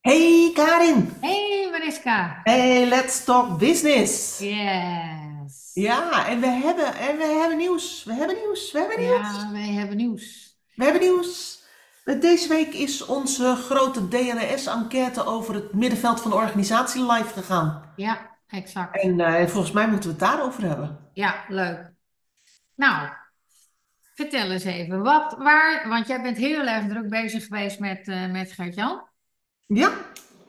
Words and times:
Hey 0.00 0.50
Karin, 0.54 1.10
Hey 1.20 1.68
Mariska. 1.70 2.40
hey, 2.44 2.86
let's 2.88 3.24
talk 3.24 3.58
business. 3.58 4.38
Yes. 4.38 5.70
Ja, 5.74 6.26
en 6.28 6.40
we 6.40 6.46
hebben, 6.46 6.94
en 6.94 7.16
we 7.16 7.24
hebben 7.24 7.56
nieuws. 7.58 8.04
We 8.04 8.12
hebben 8.14 8.36
nieuws. 8.36 8.72
We 8.72 8.78
hebben 8.78 8.98
nieuws. 9.00 9.36
Ja, 9.36 9.52
wij 9.52 9.72
hebben 9.72 9.96
nieuws. 9.96 10.56
We 10.74 10.84
hebben 10.84 11.02
nieuws. 11.02 11.62
Deze 12.20 12.48
week 12.48 12.72
is 12.74 13.04
onze 13.04 13.54
grote 13.54 14.08
DNS-enquête 14.08 15.24
over 15.24 15.54
het 15.54 15.72
middenveld 15.72 16.20
van 16.20 16.30
de 16.30 16.36
organisatie 16.36 17.12
live 17.12 17.32
gegaan. 17.32 17.92
Ja, 17.96 18.38
exact. 18.48 19.02
En 19.02 19.20
eh, 19.20 19.46
volgens 19.46 19.72
mij 19.72 19.88
moeten 19.88 20.10
we 20.10 20.16
het 20.16 20.24
daarover 20.32 20.62
hebben. 20.62 20.98
Ja, 21.12 21.44
leuk. 21.48 21.90
Nou, 22.74 23.08
vertel 24.14 24.50
eens 24.50 24.64
even. 24.64 25.02
Wat, 25.02 25.34
waar, 25.38 25.88
want 25.88 26.06
jij 26.06 26.22
bent 26.22 26.36
heel 26.36 26.66
erg 26.66 26.86
druk 26.86 27.08
bezig 27.08 27.44
geweest 27.46 27.78
met, 27.78 28.08
eh 28.08 28.30
met 28.30 28.52
Gert-Jan. 28.52 29.07
Ja, 29.68 29.92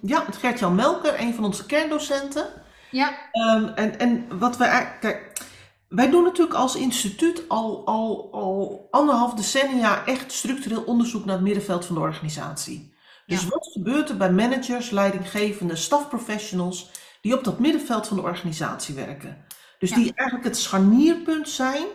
ja, 0.02 0.25
Gert-Jan 0.31 0.75
Melker, 0.75 1.20
een 1.20 1.34
van 1.34 1.45
onze 1.45 1.66
kerndocenten. 1.66 2.48
Ja, 2.91 3.30
Ehm, 3.31 3.66
en, 3.66 3.99
en 3.99 4.39
wat 4.39 4.57
wij 4.57 4.67
eigenlijk. 4.67 4.99
Kijk, 5.02 5.41
wij 5.89 6.09
doen 6.09 6.23
natuurlijk 6.23 6.57
als 6.57 6.75
instituut 6.75 7.44
al, 7.47 7.85
al, 7.85 8.30
al 8.31 8.88
anderhalf 8.91 9.34
decennia 9.34 10.05
echt 10.05 10.31
structureel 10.31 10.81
onderzoek 10.81 11.25
naar 11.25 11.35
het 11.35 11.44
middenveld 11.44 11.85
van 11.85 11.95
de 11.95 12.02
organisatie. 12.02 12.94
Dus 13.25 13.41
ja, 13.41 13.47
wat 13.47 13.70
gebeurt 13.71 14.09
er 14.09 14.17
bij 14.17 14.31
managers, 14.31 14.89
leidinggevende, 14.89 15.75
stafprofessionals 15.75 16.91
die 17.22 17.38
op 17.38 17.44
dat 17.44 17.59
middenveld 17.59 18.08
van 18.08 18.17
de 18.17 18.23
organisatie 18.23 18.95
werken? 18.95 19.45
Dus 19.80 19.89
ja, 19.89 19.95
die 19.95 20.13
eigenlijk 20.16 20.47
het 20.47 20.58
scharnierpunt 20.58 21.49
zijn 21.49 21.86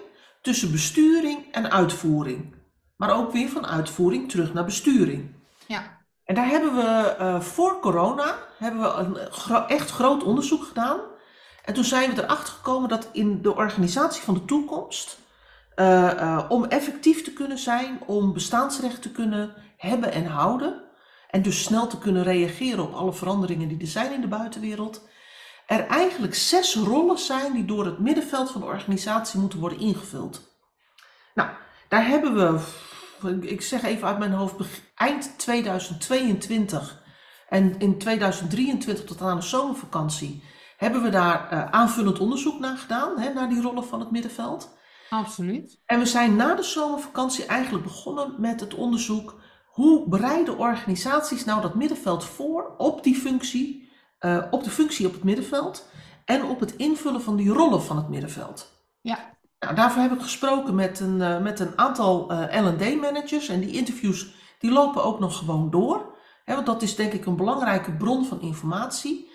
tussen 0.42 0.70
besturing 0.72 1.52
en 1.52 1.70
uitvoering. 1.70 2.54
Maar 2.96 3.16
ook 3.16 3.32
weer 3.32 3.48
van 3.48 3.66
uitvoering 3.66 4.30
terug 4.30 4.52
naar 4.52 4.64
besturing. 4.64 5.34
ja, 5.66 5.93
En 6.24 6.34
daar 6.34 6.48
hebben 6.48 6.74
we 6.74 7.14
eh, 7.18 7.40
voor 7.40 7.80
corona 7.80 8.38
hebben 8.58 8.80
we 8.80 8.88
een 8.88 9.68
echt 9.68 9.90
groot 9.90 10.22
onderzoek 10.22 10.64
gedaan. 10.64 11.00
En 11.64 11.74
toen 11.74 11.84
zijn 11.84 12.14
we 12.14 12.22
erachter 12.22 12.54
gekomen 12.54 12.88
dat 12.88 13.08
in 13.12 13.42
de 13.42 13.54
organisatie 13.54 14.22
van 14.22 14.34
de 14.34 14.44
toekomst, 14.44 15.18
eh, 15.74 16.10
eh, 16.10 16.44
om 16.48 16.64
effectief 16.64 17.24
te 17.24 17.32
kunnen 17.32 17.58
zijn, 17.58 18.00
om 18.06 18.32
bestaansrecht 18.32 19.02
te 19.02 19.10
kunnen 19.10 19.54
hebben 19.76 20.12
en 20.12 20.26
houden, 20.26 20.82
en 21.30 21.42
dus 21.42 21.62
snel 21.62 21.86
te 21.86 21.98
kunnen 21.98 22.22
reageren 22.22 22.84
op 22.84 22.94
alle 22.94 23.12
veranderingen 23.12 23.68
die 23.68 23.80
er 23.80 23.86
zijn 23.86 24.12
in 24.12 24.20
de 24.20 24.28
buitenwereld, 24.28 25.08
er 25.66 25.86
eigenlijk 25.86 26.34
zes 26.34 26.74
rollen 26.74 27.18
zijn 27.18 27.52
die 27.52 27.64
door 27.64 27.84
het 27.84 27.98
middenveld 27.98 28.50
van 28.50 28.60
de 28.60 28.66
organisatie 28.66 29.40
moeten 29.40 29.58
worden 29.58 29.78
ingevuld. 29.78 30.42
Nou, 31.34 31.48
daar 31.88 32.06
hebben 32.06 32.34
we, 32.34 32.60
ik 33.24 33.62
zeg 33.62 33.82
even 33.82 34.08
uit 34.08 34.18
mijn 34.18 34.32
hoofd, 34.32 34.54
eind 34.94 35.38
2022 35.38 37.02
en 37.48 37.78
in 37.78 37.98
2023 37.98 39.04
tot 39.04 39.20
aan 39.20 39.36
de 39.36 39.42
zomervakantie 39.42 40.42
hebben 40.76 41.02
we 41.02 41.08
daar 41.08 41.52
uh, 41.52 41.70
aanvullend 41.70 42.18
onderzoek 42.18 42.58
naar 42.60 42.76
gedaan, 42.76 43.18
hè, 43.18 43.32
naar 43.32 43.48
die 43.48 43.62
rollen 43.62 43.84
van 43.84 44.00
het 44.00 44.10
middenveld. 44.10 44.76
absoluut. 45.10 45.82
En 45.86 45.98
we 45.98 46.06
zijn 46.06 46.36
na 46.36 46.54
de 46.54 46.62
zomervakantie 46.62 47.46
eigenlijk 47.46 47.84
begonnen 47.84 48.34
met 48.38 48.60
het 48.60 48.74
onderzoek 48.74 49.40
hoe 49.66 50.08
bereiden 50.08 50.58
organisaties 50.58 51.44
nou 51.44 51.60
dat 51.60 51.74
middenveld 51.74 52.24
voor 52.24 52.74
op 52.76 53.02
die 53.02 53.14
functie, 53.14 53.92
uh, 54.20 54.44
op 54.50 54.64
de 54.64 54.70
functie 54.70 55.06
op 55.06 55.12
het 55.12 55.24
middenveld 55.24 55.88
en 56.24 56.44
op 56.44 56.60
het 56.60 56.76
invullen 56.76 57.22
van 57.22 57.36
die 57.36 57.48
rollen 57.48 57.82
van 57.82 57.96
het 57.96 58.08
middenveld. 58.08 58.72
Ja, 59.00 59.33
Nou, 59.58 59.74
daarvoor 59.74 60.02
heb 60.02 60.12
ik 60.12 60.20
gesproken 60.20 60.74
met 60.74 61.00
een, 61.00 61.20
uh, 61.20 61.40
met 61.40 61.60
een 61.60 61.78
aantal 61.78 62.32
uh, 62.32 62.62
L&D-managers 62.62 63.48
en 63.48 63.60
die 63.60 63.72
interviews 63.72 64.34
die 64.58 64.72
lopen 64.72 65.04
ook 65.04 65.20
nog 65.20 65.38
gewoon 65.38 65.70
door. 65.70 66.16
Hè, 66.44 66.54
want 66.54 66.66
dat 66.66 66.82
is 66.82 66.96
denk 66.96 67.12
ik 67.12 67.26
een 67.26 67.36
belangrijke 67.36 67.92
bron 67.92 68.24
van 68.24 68.40
informatie. 68.40 69.30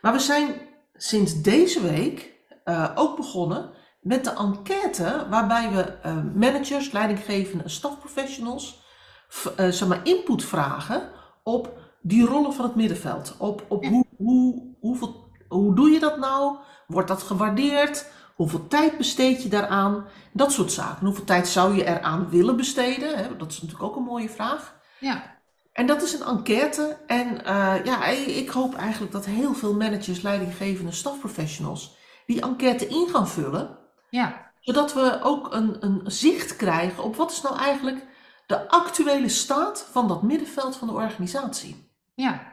Maar 0.00 0.12
we 0.12 0.18
zijn 0.18 0.54
sinds 0.94 1.42
deze 1.42 1.80
week 1.80 2.32
uh, 2.64 2.90
ook 2.94 3.16
begonnen 3.16 3.70
met 4.00 4.24
de 4.24 4.30
enquête 4.30 5.26
waarbij 5.30 5.70
we 5.70 5.98
managers, 6.34 6.92
leidinggevenden 6.92 7.64
en 7.64 7.70
stafprofessionals 7.70 8.82
zeg 9.56 9.86
maar 9.86 10.00
input 10.06 10.44
vragen 10.44 11.10
op 11.42 11.72
die 12.06 12.26
rollen 12.26 12.52
van 12.52 12.64
het 12.64 12.74
middenveld. 12.74 13.34
Op, 13.38 13.64
op 13.68 13.84
hoe, 13.84 14.06
hoe, 14.16 14.74
hoeveel, 14.80 15.28
hoe 15.48 15.74
doe 15.74 15.90
je 15.90 16.00
dat 16.00 16.18
nou? 16.18 16.56
Wordt 16.86 17.08
dat 17.08 17.22
gewaardeerd? 17.22 18.10
Hoeveel 18.34 18.68
tijd 18.68 18.96
besteed 18.96 19.42
je 19.42 19.48
daaraan? 19.48 20.04
Dat 20.32 20.52
soort 20.52 20.72
zaken. 20.72 21.06
Hoeveel 21.06 21.24
tijd 21.24 21.48
zou 21.48 21.76
je 21.76 21.84
eraan 21.86 22.28
willen 22.28 22.56
besteden? 22.56 23.18
Hè? 23.18 23.36
Dat 23.36 23.50
is 23.52 23.62
natuurlijk 23.62 23.90
ook 23.90 23.96
een 23.96 24.02
mooie 24.02 24.30
vraag. 24.30 24.74
ja, 25.00 25.36
En 25.72 25.86
dat 25.86 26.02
is 26.02 26.12
een 26.12 26.26
enquête. 26.26 26.98
En 27.06 27.26
uh, 27.46 27.84
ja, 27.84 28.04
ik 28.06 28.48
hoop 28.48 28.74
eigenlijk 28.74 29.12
dat 29.12 29.24
heel 29.24 29.54
veel 29.54 29.74
managers, 29.74 30.20
leidinggevende 30.22 30.92
stafprofessionals 30.92 31.96
die 32.26 32.40
enquête 32.40 32.86
in 32.86 33.08
gaan 33.08 33.28
vullen. 33.28 33.78
ja, 34.10 34.52
Zodat 34.60 34.94
we 34.94 35.18
ook 35.22 35.54
een, 35.54 35.76
een 35.80 36.00
zicht 36.04 36.56
krijgen 36.56 37.02
op 37.04 37.16
wat 37.16 37.30
is 37.30 37.42
nou 37.42 37.56
eigenlijk 37.58 38.06
de 38.46 38.68
actuele 38.68 39.28
staat 39.28 39.88
van 39.92 40.08
dat 40.08 40.22
middenveld 40.22 40.76
van 40.76 40.88
de 40.88 40.94
organisatie. 40.94 41.90
ja. 42.14 42.52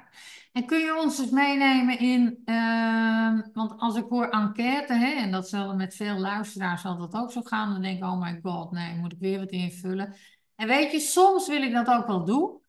En 0.51 0.65
kun 0.65 0.79
je 0.79 0.97
ons 0.97 1.19
eens 1.19 1.29
meenemen 1.29 1.99
in, 1.99 2.41
uh, 2.45 3.39
want 3.53 3.73
als 3.77 3.95
ik 3.95 4.05
hoor 4.09 4.29
enquête, 4.29 4.93
hè, 4.93 5.11
en 5.11 5.31
dat 5.31 5.49
zal 5.49 5.75
met 5.75 5.95
veel 5.95 6.17
luisteraars 6.17 6.81
zal 6.81 6.97
dat 6.97 7.13
ook 7.13 7.31
zo 7.31 7.41
gaan, 7.41 7.71
dan 7.71 7.81
denk 7.81 7.97
ik, 7.97 8.03
oh 8.03 8.21
my 8.21 8.39
god, 8.43 8.71
nee, 8.71 8.95
moet 8.95 9.11
ik 9.11 9.19
weer 9.19 9.39
wat 9.39 9.49
invullen. 9.49 10.15
En 10.55 10.67
weet 10.67 10.91
je, 10.91 10.99
soms 10.99 11.47
wil 11.47 11.61
ik 11.61 11.73
dat 11.73 11.87
ook 11.87 12.07
wel 12.07 12.25
doen, 12.25 12.59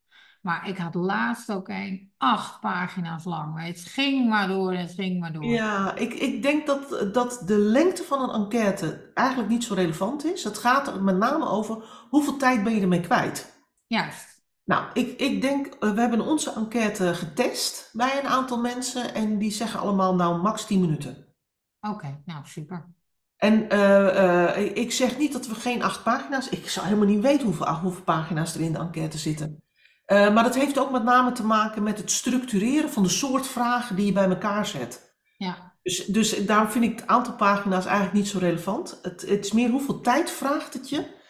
maar 0.43 0.69
ik 0.69 0.76
had 0.76 0.94
laatst 0.94 1.53
ook 1.53 1.69
een 1.69 2.12
acht 2.16 2.60
pagina's 2.60 3.25
lang. 3.25 3.66
Het 3.66 3.81
ging 3.81 4.28
maar 4.28 4.49
door, 4.49 4.75
het 4.75 4.93
ging 4.93 5.20
maar 5.20 5.32
door. 5.32 5.44
Ja, 5.44 5.94
ik, 5.94 6.14
ik 6.14 6.43
denk 6.43 6.66
dat, 6.66 7.14
dat 7.14 7.43
de 7.47 7.59
lengte 7.59 8.03
van 8.03 8.22
een 8.22 8.43
enquête 8.43 9.10
eigenlijk 9.14 9.49
niet 9.49 9.64
zo 9.64 9.75
relevant 9.75 10.25
is. 10.25 10.44
Het 10.44 10.59
gaat 10.59 10.88
er 10.88 11.03
met 11.03 11.16
name 11.16 11.49
over 11.49 11.84
hoeveel 12.10 12.37
tijd 12.37 12.64
ben 12.64 12.75
je 12.75 12.81
ermee 12.81 13.00
kwijt. 13.00 13.64
Juist. 13.87 14.31
Nou, 14.64 14.84
ik, 14.92 15.20
ik 15.20 15.40
denk, 15.40 15.76
we 15.80 16.00
hebben 16.00 16.20
onze 16.20 16.52
enquête 16.52 17.14
getest 17.14 17.90
bij 17.92 18.18
een 18.18 18.28
aantal 18.28 18.60
mensen 18.60 19.14
en 19.14 19.38
die 19.38 19.50
zeggen 19.50 19.80
allemaal 19.80 20.14
nou 20.14 20.40
max 20.40 20.66
10 20.66 20.80
minuten. 20.80 21.26
Oké, 21.80 22.22
nou 22.24 22.46
super. 22.46 22.86
En 23.36 23.74
uh, 23.74 23.78
uh, 23.78 24.76
ik 24.76 24.92
zeg 24.92 25.18
niet 25.18 25.32
dat 25.32 25.46
we 25.46 25.54
geen 25.54 25.82
acht 25.82 26.02
pagina's, 26.02 26.48
ik 26.48 26.68
zou 26.68 26.86
helemaal 26.86 27.08
niet 27.08 27.20
weten 27.20 27.46
hoeveel, 27.46 27.74
hoeveel 27.74 28.02
pagina's 28.02 28.54
er 28.54 28.60
in 28.60 28.72
de 28.72 28.78
enquête 28.78 29.18
zitten. 29.18 29.62
Maar 30.06 30.42
dat 30.42 30.54
heeft 30.54 30.78
ook 30.78 30.90
met 30.90 31.04
name 31.04 31.32
te 31.32 31.44
maken 31.44 31.82
met 31.82 31.98
het 31.98 32.10
structureren 32.10 32.90
van 32.90 33.02
de 33.02 33.08
soort 33.08 33.46
vragen 33.46 33.96
die 33.96 34.06
je 34.06 34.12
bij 34.12 34.28
elkaar 34.28 34.66
zet. 34.66 35.16
Ja. 35.36 35.72
Dus, 35.82 36.04
dus 36.04 36.46
daarom 36.46 36.68
vind 36.68 36.84
ik 36.84 37.00
het 37.00 37.08
aantal 37.08 37.34
pagina's 37.34 37.84
eigenlijk 37.84 38.14
niet 38.14 38.28
zo 38.28 38.38
relevant. 38.38 38.98
Het, 39.02 39.20
het 39.20 39.44
is 39.44 39.52
meer 39.52 39.70
hoeveel 39.70 40.00
tijd 40.00 40.30
vraagt 40.30 40.72
het 40.72 40.88
je 40.88 41.20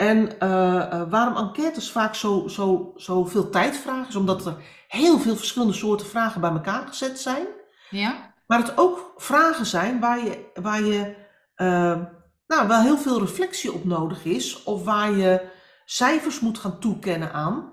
en 0.00 0.18
uh, 0.18 0.48
uh, 0.48 1.02
waarom 1.10 1.36
enquêtes 1.36 1.90
vaak 1.90 2.14
zo, 2.14 2.48
zo, 2.48 2.92
zo 2.96 3.24
veel 3.24 3.50
tijd 3.50 3.76
vragen, 3.76 4.08
is 4.08 4.16
omdat 4.16 4.46
er 4.46 4.56
heel 4.88 5.18
veel 5.18 5.36
verschillende 5.36 5.74
soorten 5.74 6.06
vragen 6.06 6.40
bij 6.40 6.50
elkaar 6.50 6.86
gezet 6.86 7.20
zijn. 7.20 7.46
Ja. 7.90 8.34
Maar 8.46 8.58
het 8.58 8.78
ook 8.78 9.12
vragen 9.16 9.66
zijn 9.66 10.00
waar 10.00 10.24
je, 10.24 10.50
waar 10.54 10.82
je 10.82 11.16
uh, 11.56 12.00
nou, 12.46 12.68
wel 12.68 12.80
heel 12.80 12.98
veel 12.98 13.18
reflectie 13.18 13.72
op 13.72 13.84
nodig 13.84 14.24
is, 14.24 14.62
of 14.62 14.84
waar 14.84 15.12
je 15.12 15.48
cijfers 15.84 16.40
moet 16.40 16.58
gaan 16.58 16.80
toekennen 16.80 17.32
aan. 17.32 17.72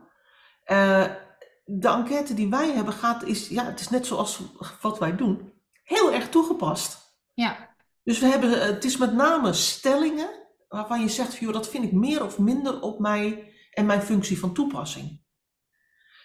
de 1.65 1.87
enquête 1.87 2.33
die 2.33 2.49
wij 2.49 2.71
hebben 2.71 2.93
gaat, 2.93 3.23
is, 3.23 3.47
ja, 3.47 3.65
het 3.65 3.79
is 3.79 3.89
net 3.89 4.05
zoals 4.05 4.41
wat 4.81 4.99
wij 4.99 5.15
doen, 5.15 5.53
heel 5.83 6.13
erg 6.13 6.29
toegepast. 6.29 6.97
Ja. 7.33 7.75
Dus 8.03 8.19
we 8.19 8.25
hebben, 8.25 8.65
het 8.65 8.83
is 8.83 8.97
met 8.97 9.13
name 9.13 9.53
stellingen 9.53 10.46
waarvan 10.67 11.01
je 11.01 11.09
zegt, 11.09 11.37
joh, 11.37 11.53
dat 11.53 11.69
vind 11.69 11.83
ik 11.83 11.91
meer 11.91 12.23
of 12.23 12.39
minder 12.39 12.81
op 12.81 12.99
mij 12.99 13.53
en 13.71 13.85
mijn 13.85 14.01
functie 14.01 14.39
van 14.39 14.53
toepassing. 14.53 15.25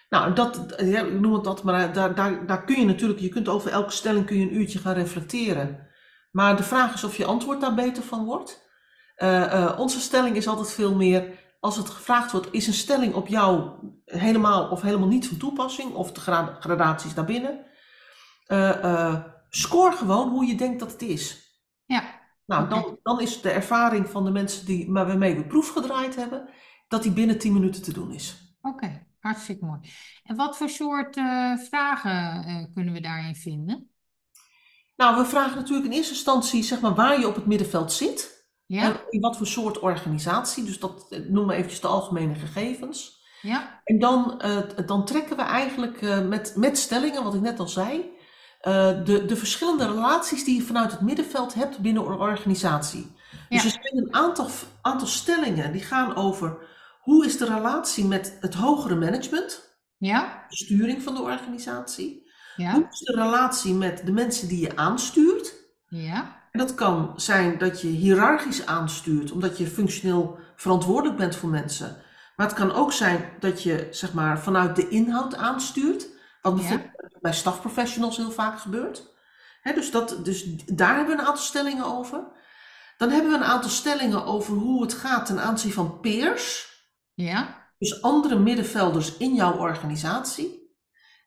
Nou, 0.09 0.33
dat, 0.33 0.81
ik 0.81 1.19
noem 1.19 1.33
het 1.33 1.43
dat, 1.43 1.63
maar 1.63 1.93
daar, 1.93 2.15
daar, 2.15 2.45
daar 2.45 2.63
kun 2.63 2.79
je 2.79 2.85
natuurlijk, 2.85 3.19
je 3.19 3.29
kunt 3.29 3.47
over 3.47 3.71
elke 3.71 3.91
stelling 3.91 4.25
kun 4.25 4.37
je 4.37 4.43
een 4.43 4.55
uurtje 4.55 4.79
gaan 4.79 4.93
reflecteren. 4.93 5.87
Maar 6.31 6.55
de 6.55 6.63
vraag 6.63 6.93
is 6.93 7.03
of 7.03 7.17
je 7.17 7.25
antwoord 7.25 7.61
daar 7.61 7.73
beter 7.73 8.03
van 8.03 8.25
wordt. 8.25 8.71
Uh, 9.17 9.53
uh, 9.53 9.75
onze 9.79 9.99
stelling 9.99 10.35
is 10.35 10.47
altijd 10.47 10.71
veel 10.71 10.95
meer, 10.95 11.39
als 11.59 11.77
het 11.77 11.89
gevraagd 11.89 12.31
wordt, 12.31 12.47
is 12.51 12.67
een 12.67 12.73
stelling 12.73 13.13
op 13.13 13.27
jou 13.27 13.71
helemaal 14.05 14.69
of 14.69 14.81
helemaal 14.81 15.07
niet 15.07 15.27
van 15.27 15.37
toepassing, 15.37 15.93
of 15.93 16.11
de 16.11 16.19
gradaties 16.59 17.13
daarbinnen. 17.13 17.65
Uh, 18.47 19.23
score 19.49 19.95
gewoon 19.95 20.29
hoe 20.29 20.45
je 20.45 20.55
denkt 20.55 20.79
dat 20.79 20.91
het 20.91 21.01
is. 21.01 21.51
Ja. 21.85 22.22
Nou, 22.45 22.69
dan, 22.69 22.99
dan 23.03 23.21
is 23.21 23.41
de 23.41 23.49
ervaring 23.49 24.09
van 24.09 24.23
de 24.25 24.31
mensen 24.31 24.65
die, 24.65 24.91
waarmee 24.91 25.35
we 25.35 25.45
proef 25.45 25.69
gedraaid 25.69 26.15
hebben, 26.15 26.49
dat 26.87 27.03
die 27.03 27.11
binnen 27.11 27.39
10 27.39 27.53
minuten 27.53 27.81
te 27.81 27.93
doen 27.93 28.11
is. 28.11 28.55
Oké, 28.61 28.75
okay. 28.75 29.07
hartstikke 29.19 29.65
mooi. 29.65 29.79
En 30.23 30.35
wat 30.35 30.57
voor 30.57 30.69
soort 30.69 31.17
uh, 31.17 31.57
vragen 31.57 32.49
uh, 32.49 32.65
kunnen 32.73 32.93
we 32.93 33.01
daarin 33.01 33.35
vinden? 33.35 33.89
Nou, 34.95 35.17
we 35.17 35.25
vragen 35.25 35.55
natuurlijk 35.55 35.87
in 35.87 35.93
eerste 35.93 36.13
instantie 36.13 36.63
zeg 36.63 36.81
maar, 36.81 36.95
waar 36.95 37.19
je 37.19 37.27
op 37.27 37.35
het 37.35 37.45
middenveld 37.45 37.91
zit. 37.91 38.47
Ja. 38.65 38.83
En 38.83 38.99
in 39.09 39.21
wat 39.21 39.37
voor 39.37 39.47
soort 39.47 39.79
organisatie. 39.79 40.63
Dus 40.63 40.79
dat 40.79 41.07
noemen 41.09 41.47
we 41.47 41.53
eventjes 41.53 41.81
de 41.81 41.87
algemene 41.87 42.35
gegevens. 42.35 43.21
Ja, 43.41 43.81
En 43.83 43.99
dan, 43.99 44.41
eh, 44.41 44.57
dan 44.85 45.05
trekken 45.05 45.35
we 45.35 45.41
eigenlijk 45.41 46.01
eh, 46.01 46.27
met, 46.27 46.53
met 46.55 46.77
stellingen, 46.77 47.23
wat 47.23 47.33
ik 47.33 47.41
net 47.41 47.59
al 47.59 47.67
zei, 47.67 48.11
eh, 48.63 49.03
de, 49.03 49.25
de 49.25 49.35
verschillende 49.35 49.85
relaties 49.85 50.43
die 50.43 50.55
je 50.55 50.61
vanuit 50.61 50.91
het 50.91 51.01
middenveld 51.01 51.53
hebt 51.53 51.79
binnen 51.79 52.05
een 52.05 52.19
organisatie. 52.19 53.11
Dus 53.49 53.63
er 53.63 53.71
zijn 53.81 53.97
een 53.97 54.13
aantal, 54.13 54.49
aantal 54.81 55.07
stellingen 55.07 55.71
die 55.71 55.81
gaan 55.81 56.15
over 56.15 56.57
hoe 57.01 57.25
is 57.25 57.37
de 57.37 57.45
relatie 57.45 58.05
met 58.05 58.37
het 58.39 58.53
hogere 58.53 58.95
management, 58.95 59.77
ja, 59.97 60.45
de 60.49 60.55
sturing 60.55 61.01
van 61.01 61.15
de 61.15 61.21
organisatie. 61.21 62.31
Hoe 62.55 62.65
ja, 62.65 62.87
is 62.89 62.99
de 62.99 63.13
relatie 63.13 63.73
met 63.73 64.05
de 64.05 64.11
mensen 64.11 64.47
die 64.47 64.61
je 64.61 64.75
aanstuurt? 64.75 65.53
ja, 65.87 66.47
En 66.51 66.59
dat 66.59 66.75
kan 66.75 67.13
zijn 67.15 67.57
dat 67.57 67.81
je 67.81 67.87
hiërarchisch 67.87 68.65
aanstuurt, 68.65 69.31
omdat 69.31 69.57
je 69.57 69.67
functioneel 69.67 70.39
verantwoordelijk 70.55 71.17
bent 71.17 71.35
voor 71.35 71.49
mensen. 71.49 71.97
Maar 72.35 72.47
het 72.47 72.55
kan 72.55 72.71
ook 72.71 72.91
zijn 72.91 73.29
dat 73.39 73.63
je 73.63 73.87
zeg 73.91 74.13
maar, 74.13 74.39
vanuit 74.39 74.75
de 74.75 74.89
inhoud 74.89 75.35
aanstuurt, 75.35 76.07
wat 76.51 76.61
Ja. 76.61 76.67
bijvoorbeeld 76.67 77.21
bij 77.21 77.33
stafprofessionals 77.33 78.17
heel 78.17 78.31
vaak 78.31 78.59
gebeurt. 78.59 79.11
Dus, 79.75 79.91
dat, 79.91 80.25
dus 80.25 80.43
daar 80.65 80.95
hebben 80.95 81.15
we 81.15 81.21
een 81.21 81.27
aantal 81.27 81.43
stellingen 81.43 81.85
over. 81.85 82.23
Dan 82.97 83.09
hebben 83.09 83.31
we 83.31 83.37
een 83.37 83.43
aantal 83.43 83.69
stellingen 83.69 84.25
over 84.25 84.53
hoe 84.53 84.81
het 84.81 84.93
gaat 84.93 85.25
ten 85.25 85.39
aanzien 85.39 85.71
van 85.71 85.99
peers, 85.99 86.71
ja, 87.13 87.71
dus 87.77 88.01
andere 88.01 88.39
middenvelders 88.39 89.17
in 89.17 89.33
jouw 89.33 89.57
organisatie. 89.57 90.77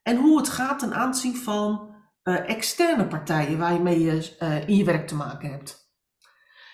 En 0.02 0.16
hoe 0.16 0.38
het 0.38 0.48
gaat 0.48 0.78
ten 0.78 0.94
aanzien 0.94 1.36
van 1.36 1.94
eh, 2.22 2.48
externe 2.48 3.06
partijen 3.06 3.58
waar 3.58 3.72
je 3.72 3.78
mee 3.78 4.00
je, 4.00 4.36
eh, 4.38 4.68
in 4.68 4.76
je 4.76 4.84
werk 4.84 5.06
te 5.06 5.14
maken 5.14 5.50
hebt. 5.50 5.84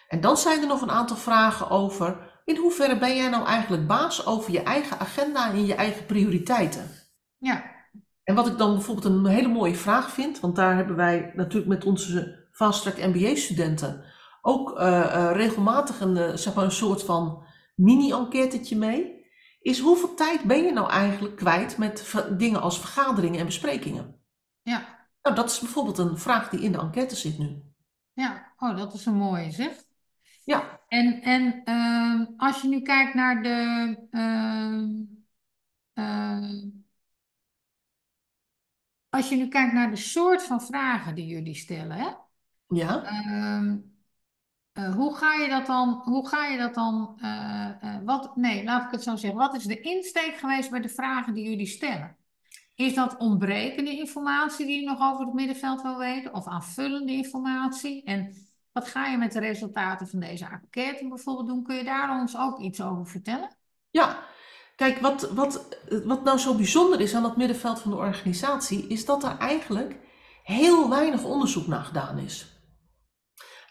En 0.08 0.20
dan 0.20 0.36
zijn 0.36 0.60
er 0.60 0.66
nog 0.66 0.82
een 0.82 0.90
aantal 0.90 1.16
vragen 1.16 1.70
over 1.70 2.30
in 2.44 2.56
hoeverre 2.56 2.98
ben 2.98 3.16
jij 3.16 3.28
nou 3.28 3.46
eigenlijk 3.46 3.86
baas 3.86 4.26
over 4.26 4.52
je 4.52 4.62
eigen 4.62 4.98
agenda 4.98 5.50
en 5.50 5.66
je 5.66 5.74
eigen 5.74 6.06
prioriteiten. 6.06 6.90
ja, 7.38 7.70
En 8.24 8.34
wat 8.34 8.46
ik 8.46 8.58
dan 8.58 8.74
bijvoorbeeld 8.74 9.06
een 9.06 9.26
hele 9.26 9.48
mooie 9.48 9.74
vraag 9.74 10.10
vind, 10.10 10.40
want 10.40 10.56
daar 10.56 10.76
hebben 10.76 10.96
wij 10.96 11.32
natuurlijk 11.34 11.68
met 11.68 11.84
onze 11.84 12.46
Fast 12.52 12.82
Track 12.82 12.96
MBA 12.96 13.34
studenten 13.34 14.04
ook 14.42 14.78
eh, 14.78 15.14
eh, 15.14 15.36
regelmatig 15.36 16.00
een, 16.00 16.16
eh, 16.16 16.36
zeg 16.36 16.54
maar 16.54 16.64
een 16.64 16.70
soort 16.70 17.02
van 17.02 17.44
mini-enquêtetje 17.74 18.76
mee, 18.76 19.26
is 19.60 19.78
hoeveel 19.78 20.14
tijd 20.14 20.42
ben 20.42 20.64
je 20.64 20.72
nou 20.72 20.90
eigenlijk 20.90 21.36
kwijt 21.36 21.78
met 21.78 22.14
dingen 22.36 22.60
als 22.60 22.80
vergaderingen 22.80 23.40
en 23.40 23.46
besprekingen? 23.46 24.20
ja, 24.62 25.06
Nou, 25.22 25.36
dat 25.36 25.50
is 25.50 25.58
bijvoorbeeld 25.58 25.98
een 25.98 26.18
vraag 26.18 26.48
die 26.48 26.60
in 26.60 26.72
de 26.72 26.78
enquête 26.78 27.16
zit 27.16 27.38
nu. 27.38 27.62
ja. 28.12 28.50
Oh, 28.56 28.76
dat 28.76 28.94
is 28.94 29.06
een 29.06 29.14
mooie 29.14 29.50
zeg. 29.50 29.72
Ja, 30.44 30.80
En, 30.88 31.22
en 31.22 31.60
ehm, 31.64 32.24
als 32.36 32.62
je 32.62 32.68
nu 32.68 32.80
kijkt 32.80 33.14
naar 33.14 33.42
de. 33.42 33.96
Als 39.14 39.28
je 39.28 39.36
nu 39.36 39.48
kijkt 39.48 39.72
naar 39.72 39.90
de 39.90 39.96
soort 39.96 40.42
van 40.42 40.62
vragen 40.62 41.14
die 41.14 41.26
jullie 41.26 41.54
stellen, 41.54 41.96
hè? 41.96 42.08
ja, 42.68 43.02
Ehm, 43.02 43.78
eh, 44.72 44.94
hoe 44.94 45.16
ga 45.16 45.34
je 45.34 45.48
dat 45.48 45.66
dan? 45.66 46.00
Hoe 46.04 46.28
ga 46.28 46.46
je 46.46 46.58
dat 46.58 46.74
dan? 46.74 47.18
eh, 47.20 47.70
eh, 47.80 48.02
wat, 48.04 48.36
nee, 48.36 48.64
laat 48.64 48.84
ik 48.84 48.90
het 48.90 49.02
zo 49.02 49.16
zeggen. 49.16 49.38
Wat 49.40 49.54
is 49.54 49.64
de 49.64 49.80
insteek 49.80 50.36
geweest 50.36 50.70
bij 50.70 50.80
de 50.80 50.88
vragen 50.88 51.34
die 51.34 51.48
jullie 51.48 51.66
stellen? 51.66 52.16
Is 52.74 52.94
dat 52.94 53.16
ontbrekende 53.16 53.98
informatie 53.98 54.66
die 54.66 54.80
je 54.80 54.86
nog 54.86 55.00
over 55.12 55.24
het 55.24 55.34
middenveld 55.34 55.82
wil 55.82 55.98
weten? 55.98 56.34
Of 56.34 56.46
aanvullende 56.46 57.12
informatie? 57.12 58.04
En 58.04 58.34
wat 58.72 58.88
ga 58.88 59.06
je 59.06 59.16
met 59.16 59.32
de 59.32 59.40
resultaten 59.40 60.08
van 60.08 60.20
deze 60.20 60.46
enquête 60.46 61.08
bijvoorbeeld 61.08 61.46
doen? 61.48 61.62
Kun 61.62 61.76
je 61.76 61.84
daar 61.84 62.20
ons 62.20 62.36
ook 62.36 62.58
iets 62.60 62.80
over 62.82 63.06
vertellen? 63.06 63.56
ja. 63.90 64.30
Kijk, 64.82 64.98
wat, 64.98 65.30
wat, 65.30 65.66
wat 66.04 66.24
nou 66.24 66.38
zo 66.38 66.54
bijzonder 66.54 67.00
is 67.00 67.14
aan 67.14 67.24
het 67.24 67.36
middenveld 67.36 67.80
van 67.80 67.90
de 67.90 67.96
organisatie, 67.96 68.86
is 68.86 69.04
dat 69.04 69.24
er 69.24 69.36
eigenlijk 69.38 69.96
heel 70.42 70.88
weinig 70.88 71.24
onderzoek 71.24 71.66
naar 71.66 71.84
gedaan 71.84 72.18
is. 72.18 72.46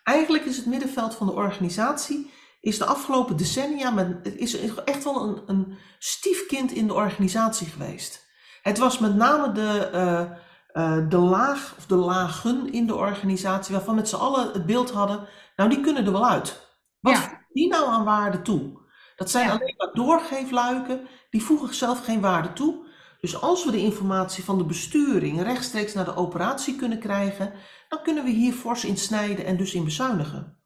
Eigenlijk 0.03 0.45
is 0.45 0.57
het 0.57 0.65
middenveld 0.65 1.15
van 1.15 1.27
de 1.27 1.33
organisatie 1.33 2.31
is 2.61 2.77
de 2.77 2.85
afgelopen 2.85 3.37
decennia 3.37 3.89
met, 3.91 4.35
is 4.37 4.59
echt 4.83 5.03
wel 5.03 5.23
een, 5.23 5.41
een 5.45 5.77
stiefkind 5.99 6.71
in 6.71 6.87
de 6.87 6.93
organisatie 6.93 7.67
geweest. 7.67 8.25
Het 8.61 8.77
was 8.77 8.99
met 8.99 9.15
name 9.15 9.51
de, 9.51 9.89
eh, 9.91 10.21
eh, 10.67 11.09
de 11.09 11.17
laag 11.17 11.75
of 11.77 11.85
de 11.85 11.95
lagen 11.95 12.71
in 12.73 12.87
de 12.87 12.95
organisatie 12.95 13.75
waarvan 13.75 13.95
met 13.95 14.09
z'n 14.09 14.15
allen 14.15 14.51
het 14.51 14.65
beeld 14.65 14.91
hadden, 14.91 15.27
nou 15.55 15.69
die 15.69 15.81
kunnen 15.81 16.05
er 16.05 16.11
wel 16.11 16.29
uit. 16.29 16.67
Wat 16.99 17.13
Ja. 17.13 17.21
voegt 17.21 17.53
die 17.53 17.67
nou 17.67 17.85
aan 17.85 18.03
waarde 18.03 18.41
toe? 18.41 18.80
Dat 19.21 19.31
zijn 19.31 19.47
Ja. 19.47 19.51
alleen 19.51 19.73
maar 19.77 19.93
doorgeefluiken, 19.93 21.07
die 21.29 21.43
voegen 21.43 21.75
zelf 21.75 22.03
geen 22.03 22.21
waarde 22.21 22.53
toe. 22.53 22.85
Dus 23.19 23.41
als 23.41 23.65
we 23.65 23.71
de 23.71 23.77
informatie 23.77 24.43
van 24.43 24.57
de 24.57 24.65
besturing 24.65 25.41
rechtstreeks 25.41 25.93
naar 25.93 26.05
de 26.05 26.15
operatie 26.15 26.75
kunnen 26.75 26.99
krijgen, 26.99 27.53
dan 27.89 28.03
kunnen 28.03 28.23
we 28.23 28.29
hier 28.29 28.53
fors 28.53 28.85
in 28.85 28.97
snijden 28.97 29.45
en 29.45 29.57
dus 29.57 29.73
in 29.73 29.83
bezuinigen. 29.83 30.57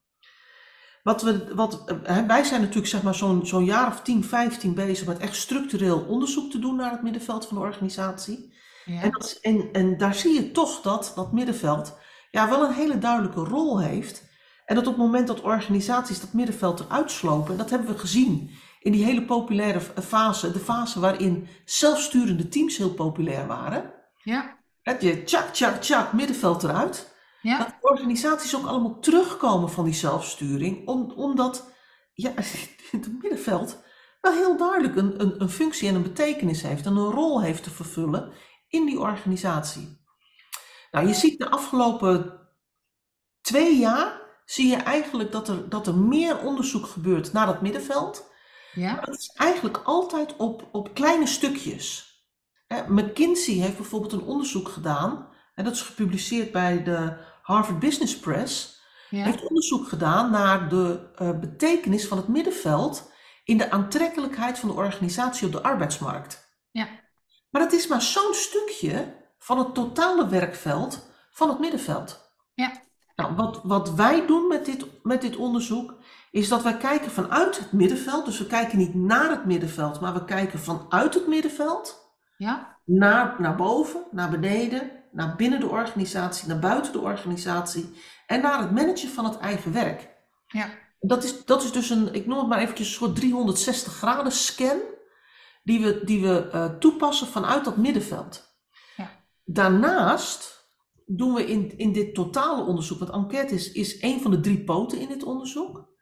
Wat 1.04 1.22
we, 1.22 1.56
wat, 1.56 1.84
eh, 2.04 2.26
wij 2.26 2.44
zijn 2.44 2.62
natuurlijk 2.62 2.88
zeg 2.88 3.04
maar 3.04 3.16
zo'n 3.16 3.46
zo'n 3.46 3.66
jaar 3.66 3.88
of 3.88 4.02
10, 4.02 4.24
15 4.24 4.74
bezig 4.74 5.08
met 5.08 5.18
echt 5.18 5.36
structureel 5.36 6.00
onderzoek 6.00 6.52
te 6.52 6.60
doen 6.60 6.76
naar 6.76 6.92
het 6.92 7.04
middenveld 7.04 7.48
van 7.48 7.58
de 7.58 7.64
organisatie. 7.64 8.54
Ja, 8.86 9.02
En, 9.02 9.12
dat, 9.12 9.38
en, 9.42 9.70
en 9.72 9.98
daar 9.98 10.16
zie 10.16 10.34
je 10.34 10.52
toch 10.52 10.82
dat 10.82 11.12
dat 11.16 11.32
middenveld 11.32 11.98
ja, 12.32 12.50
wel 12.50 12.64
een 12.64 12.74
hele 12.74 12.98
duidelijke 12.98 13.40
rol 13.40 13.82
heeft. 13.82 14.25
En 14.66 14.76
dat 14.76 14.88
op 14.88 14.94
het 14.94 15.04
moment 15.04 15.28
dat 15.28 15.42
organisaties 15.42 16.20
dat 16.20 16.34
middenveld 16.34 16.80
eruit 16.80 17.12
slopen, 17.12 17.52
en 17.52 17.58
dat 17.58 17.70
hebben 17.70 17.88
we 17.88 17.98
gezien 17.98 18.50
in 18.80 18.92
die 18.92 19.04
hele 19.04 19.26
populaire 19.26 19.80
fase, 19.80 20.52
de 20.52 20.60
fase 20.60 21.00
waarin 21.00 21.48
zelfsturende 21.66 22.48
teams 22.48 22.78
heel 22.78 22.94
populair 22.94 23.48
waren. 23.48 23.94
ja, 24.24 24.58
Dat 24.84 25.02
je 25.02 25.24
tjak, 25.24 25.54
tjak, 25.54 25.82
tjak, 25.82 26.14
middenveld 26.14 26.64
eruit. 26.64 27.14
ja, 27.42 27.58
Dat 27.58 27.76
organisaties 27.82 28.56
ook 28.56 28.66
allemaal 28.66 29.00
terugkomen 29.00 29.70
van 29.70 29.86
die 29.86 29.94
zelfsturing, 29.94 30.88
om, 30.88 31.12
omdat 31.12 31.72
ja, 32.14 32.32
het 32.92 33.22
middenveld 33.22 33.84
wel 34.22 34.34
heel 34.34 34.58
duidelijk 34.58 34.96
een, 34.96 35.22
een, 35.22 35.42
een 35.42 35.50
functie 35.50 35.88
en 35.88 35.96
een 35.96 36.04
betekenis 36.04 36.62
heeft 36.62 36.86
en 36.86 36.96
een 36.96 37.12
rol 37.12 37.42
heeft 37.42 37.64
te 37.64 37.70
vervullen 37.70 38.32
in 38.68 38.86
die 38.86 39.00
organisatie. 39.00 40.04
Nou, 40.92 41.08
je 41.08 41.14
ziet 41.14 41.40
de 41.40 41.50
afgelopen 41.50 42.40
twee 43.42 43.78
jaar, 43.78 44.25
zie 44.46 44.70
je 44.70 44.76
eigenlijk 44.76 45.32
dat 45.32 45.48
er, 45.48 45.70
dat 45.70 45.88
er 45.88 45.96
meer 45.96 46.40
onderzoek 46.40 46.86
gebeurt 46.86 47.34
naar 47.34 47.46
dat 47.46 47.62
middenveld. 47.62 48.32
ja, 48.74 48.94
Maar 48.94 49.06
het 49.06 49.20
is 49.20 49.32
eigenlijk 49.36 49.82
altijd 49.84 50.36
op, 50.36 50.68
op 50.72 50.94
kleine 50.94 51.28
stukjes. 51.28 52.14
McKinsey 52.88 53.54
heeft 53.54 53.78
bijvoorbeeld 53.78 54.14
een 54.14 54.24
onderzoek 54.24 54.70
gedaan, 54.70 55.28
en 55.56 55.64
dat 55.64 55.74
is 55.74 55.82
gepubliceerd 55.82 56.52
bij 56.52 56.84
de 56.84 57.18
Harvard 57.42 57.80
Business 57.80 58.20
Press, 58.20 58.82
ja, 59.10 59.24
heeft 59.24 59.48
onderzoek 59.48 59.88
gedaan 59.88 60.32
naar 60.32 60.70
de 60.70 61.12
eh, 61.16 61.40
betekenis 61.40 62.08
van 62.08 62.18
het 62.18 62.28
middenveld 62.28 63.12
in 63.44 63.58
de 63.58 63.72
aantrekkelijkheid 63.72 64.60
van 64.60 64.70
de 64.70 64.76
organisatie 64.76 65.48
op 65.48 65.54
de 65.54 65.64
arbeidsmarkt. 65.64 66.58
ja, 66.72 66.88
Maar 67.50 67.62
het 67.62 67.74
is 67.74 67.88
maar 67.88 68.02
zo'n 68.02 68.34
stukje 68.34 69.24
van 69.38 69.58
het 69.58 69.74
totale 69.74 70.28
werkveld 70.28 71.10
van 71.32 71.50
het 71.50 71.60
middenveld. 71.60 72.34
ja, 72.54 72.84
Nou, 73.16 73.36
wat, 73.36 73.62
wat 73.64 73.94
wij 73.94 74.26
doen 74.26 74.48
met 74.48 74.66
dit, 74.66 74.86
met 75.04 75.22
dit 75.22 75.36
onderzoek, 75.36 75.94
is 76.32 76.48
dat 76.48 76.64
wij 76.64 76.78
kijken 76.78 77.12
vanuit 77.12 77.60
het 77.60 77.72
middenveld. 77.72 78.26
Dus 78.26 78.40
we 78.40 78.46
kijken 78.46 78.78
niet 78.78 78.96
naar 78.96 79.30
het 79.30 79.46
middenveld, 79.46 80.00
maar 80.00 80.14
we 80.14 80.26
kijken 80.26 80.60
vanuit 80.60 81.14
het 81.14 81.28
middenveld 81.28 82.14
ja, 82.38 82.78
naar, 82.86 83.36
naar 83.40 83.56
boven, 83.56 84.04
naar 84.12 84.30
beneden, 84.30 84.92
naar 85.12 85.36
binnen 85.36 85.60
de 85.60 85.70
organisatie, 85.70 86.48
naar 86.48 86.60
buiten 86.60 86.92
de 86.92 87.00
organisatie 87.00 88.02
en 88.28 88.42
naar 88.42 88.60
het 88.60 88.72
managen 88.72 89.10
van 89.10 89.26
het 89.26 89.38
eigen 89.38 89.74
werk. 89.74 90.10
ja, 90.48 90.70
Dat 91.00 91.24
is, 91.24 91.46
dat 91.46 91.64
is 91.64 91.72
dus 91.72 91.90
een, 91.90 92.14
ik 92.14 92.26
noem 92.26 92.38
het 92.38 92.48
maar 92.48 92.60
eventjes 92.60 92.88
een 92.88 92.94
soort 92.94 93.16
360 93.16 93.94
graden 93.94 94.32
scan 94.32 94.80
die 95.64 95.84
we, 95.84 96.02
die 96.04 96.22
we 96.22 96.50
eh, 96.50 96.66
toepassen 96.66 97.28
vanuit 97.28 97.66
dat 97.66 97.78
middenveld. 97.78 98.56
Ja. 98.96 99.12
Daarnaast 99.44 100.55
doen 101.06 101.34
we 101.34 101.46
in, 101.46 101.78
in 101.78 101.92
dit 101.92 102.14
totale 102.14 102.66
onderzoek, 102.66 103.00
want 103.00 103.12
enquête 103.12 103.54
is, 103.54 103.72
is 103.72 104.02
een 104.02 104.22
van 104.22 104.32
de 104.32 104.40
drie 104.40 104.64
poten 104.64 105.00
in 105.00 105.08
dit 105.08 105.24
onderzoek. 105.24 105.94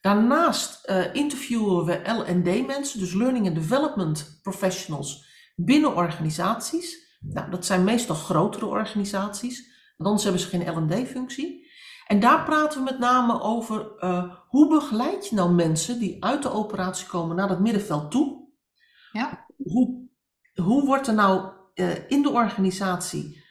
Daarnaast 0.00 0.84
eh, 0.84 1.14
interviewen 1.14 1.84
we 1.84 2.10
L&D 2.10 2.66
mensen, 2.66 2.98
dus 2.98 3.14
Learning 3.14 3.46
and 3.46 3.54
Development 3.54 4.38
Professionals 4.42 5.26
binnen 5.56 5.96
organisaties. 5.96 7.16
Nou, 7.20 7.50
dat 7.50 7.66
zijn 7.66 7.84
meestal 7.84 8.14
grotere 8.14 8.66
organisaties, 8.66 9.58
want 9.96 10.08
anders 10.08 10.22
hebben 10.22 10.42
ze 10.42 10.48
geen 10.48 10.76
L&D-functie. 10.76 11.66
En 12.06 12.20
daar 12.20 12.44
praten 12.44 12.78
we 12.78 12.84
met 12.84 12.98
name 12.98 13.40
over 13.40 13.96
eh, 13.98 14.34
hoe 14.48 14.68
begeleid 14.68 15.28
je 15.28 15.34
nou 15.34 15.52
mensen 15.52 15.98
die 15.98 16.24
uit 16.24 16.42
de 16.42 16.52
operatie 16.52 17.06
komen 17.06 17.36
naar 17.36 17.48
het 17.48 17.60
middenveld 17.60 18.10
toe? 18.10 18.48
ja, 19.12 19.46
Hoe, 19.56 20.08
hoe 20.54 20.84
wordt 20.84 21.06
er 21.06 21.14
nou 21.14 21.52
eh, 21.74 22.10
in 22.10 22.22
de 22.22 22.30
organisatie 22.30 23.46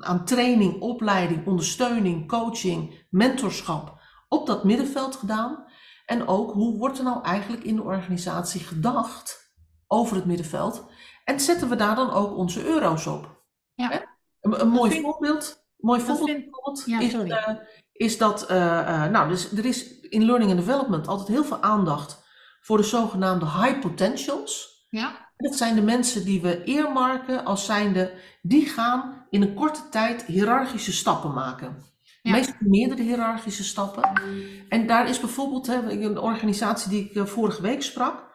aan 0.00 0.24
training, 0.24 0.80
opleiding, 0.80 1.46
ondersteuning, 1.46 2.28
coaching, 2.28 3.06
mentorschap 3.10 3.98
op 4.28 4.46
dat 4.46 4.64
middenveld 4.64 5.16
gedaan? 5.16 5.64
En 6.06 6.26
ook 6.28 6.52
hoe 6.52 6.78
wordt 6.78 6.98
er 6.98 7.04
nou 7.04 7.22
eigenlijk 7.24 7.64
in 7.64 7.76
de 7.76 7.82
organisatie 7.82 8.60
gedacht 8.60 9.52
over 9.86 10.16
het 10.16 10.24
middenveld? 10.24 10.90
En 11.24 11.40
zetten 11.40 11.68
we 11.68 11.76
daar 11.76 11.94
dan 11.94 12.10
ook 12.10 12.36
onze 12.36 12.64
euro's 12.66 13.06
op? 13.06 13.42
Ja. 13.74 14.08
Een, 14.40 14.60
een 14.60 14.68
mooi 14.68 14.90
vind- 14.90 15.02
voorbeeld, 15.04 15.64
mooi 15.76 16.00
voorbeeld 16.00 16.30
vind- 16.30 16.44
bijvoorbeeld 16.44 16.82
Ja, 16.86 17.00
is, 17.00 17.14
eh, 17.14 17.54
is 17.92 18.18
dat, 18.18 18.46
eh, 18.46 19.04
eh, 19.04 19.10
nou, 19.10 19.28
dus 19.28 19.52
er 19.52 19.64
is 19.64 20.00
in 20.00 20.24
learning 20.24 20.50
and 20.50 20.60
development 20.60 21.08
altijd 21.08 21.28
heel 21.28 21.44
veel 21.44 21.62
aandacht 21.62 22.24
voor 22.60 22.76
de 22.76 22.82
zogenaamde 22.82 23.44
high 23.44 23.78
potentials. 23.80 24.78
Ja, 24.90 25.29
Dat 25.40 25.56
zijn 25.56 25.74
de 25.74 25.82
mensen 25.82 26.24
die 26.24 26.40
we 26.40 26.62
earmarken 26.64 27.44
als 27.44 27.64
zijnde, 27.64 28.12
die 28.42 28.66
gaan 28.66 29.26
in 29.30 29.42
een 29.42 29.54
korte 29.54 29.88
tijd 29.90 30.22
hiërarchische 30.22 30.92
stappen 30.92 31.32
maken. 31.32 31.76
Ja. 32.22 32.30
Meestal 32.30 32.54
meerdere 32.58 33.02
hiërarchische 33.02 33.64
stappen. 33.64 34.22
En 34.68 34.86
daar 34.86 35.08
is 35.08 35.20
bijvoorbeeld 35.20 35.66
hè, 35.66 35.90
een 35.90 36.18
organisatie 36.18 36.90
die 36.90 37.04
ik 37.04 37.14
eh, 37.14 37.26
vorige 37.26 37.62
week 37.62 37.82
sprak, 37.82 38.28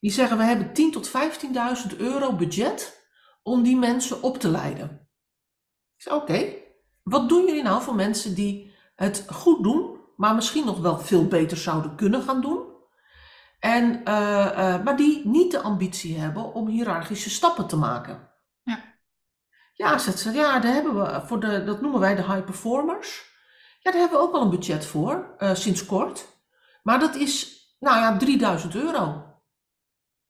die 0.00 0.10
zeggen 0.10 0.36
we 0.36 0.42
hebben 0.42 0.68
10.000 0.68 0.72
tot 0.74 1.10
15.000 1.92 1.96
euro 1.96 2.36
budget 2.36 3.08
om 3.42 3.62
die 3.62 3.76
mensen 3.76 4.22
op 4.22 4.38
te 4.38 4.48
leiden. 4.48 5.08
Ik 5.96 6.02
zeg 6.02 6.14
oké, 6.14 6.52
wat 7.02 7.28
doen 7.28 7.46
jullie 7.46 7.62
nou 7.62 7.82
voor 7.82 7.94
mensen 7.94 8.34
die 8.34 8.72
het 8.94 9.26
goed 9.30 9.62
doen, 9.62 9.98
maar 10.16 10.34
misschien 10.34 10.64
nog 10.64 10.80
wel 10.80 10.98
veel 10.98 11.26
beter 11.26 11.56
zouden 11.56 11.96
kunnen 11.96 12.22
gaan 12.22 12.40
doen? 12.40 12.69
En, 13.60 14.04
eh, 14.04 14.74
eh, 14.74 14.84
maar 14.84 14.96
die 14.96 15.26
niet 15.26 15.50
de 15.50 15.60
ambitie 15.60 16.18
hebben 16.18 16.54
om 16.54 16.68
hiërarchische 16.68 17.30
stappen 17.30 17.66
te 17.66 17.76
maken. 17.76 18.30
Ja. 18.62 18.82
Ja, 19.74 19.98
zegt 19.98 20.18
ze, 20.18 20.30
ja, 20.32 20.58
daar 20.58 20.72
hebben 20.72 20.94
we 20.94 21.26
voor 21.26 21.40
de, 21.40 21.64
dat 21.64 21.80
noemen 21.80 22.00
wij 22.00 22.14
de 22.14 22.22
high 22.22 22.44
performers. 22.44 23.28
Ja, 23.80 23.90
daar 23.90 24.00
hebben 24.00 24.18
we 24.18 24.24
ook 24.24 24.32
wel 24.32 24.42
een 24.42 24.50
budget 24.50 24.86
voor, 24.86 25.34
eh, 25.38 25.54
sinds 25.54 25.86
kort. 25.86 26.26
Maar 26.82 26.98
dat 26.98 27.14
is, 27.14 27.60
nou 27.78 27.98
ja, 27.98 28.16
3000 28.16 28.74
euro. 28.74 29.24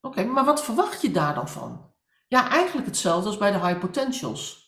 Oké, 0.00 0.24
maar 0.24 0.44
wat 0.44 0.64
verwacht 0.64 1.02
je 1.02 1.10
daar 1.10 1.34
dan 1.34 1.48
van? 1.48 1.92
Ja, 2.28 2.48
eigenlijk 2.48 2.86
hetzelfde 2.86 3.28
als 3.28 3.38
bij 3.38 3.52
de 3.52 3.66
high 3.66 3.78
potentials. 3.78 4.60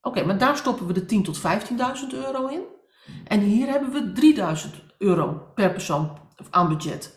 Oké, 0.00 0.24
maar 0.24 0.38
daar 0.38 0.56
stoppen 0.56 0.86
we 0.86 0.92
de 0.92 1.06
10 1.06 1.22
tot 1.22 1.38
15.000 1.38 2.12
euro 2.12 2.46
in. 2.46 2.62
En 3.24 3.40
hier 3.40 3.68
hebben 3.68 3.90
we 3.90 4.12
3000 4.12 4.74
euro 4.98 5.50
per 5.54 5.72
persoon 5.72 6.18
aan 6.50 6.68
budget. 6.68 7.15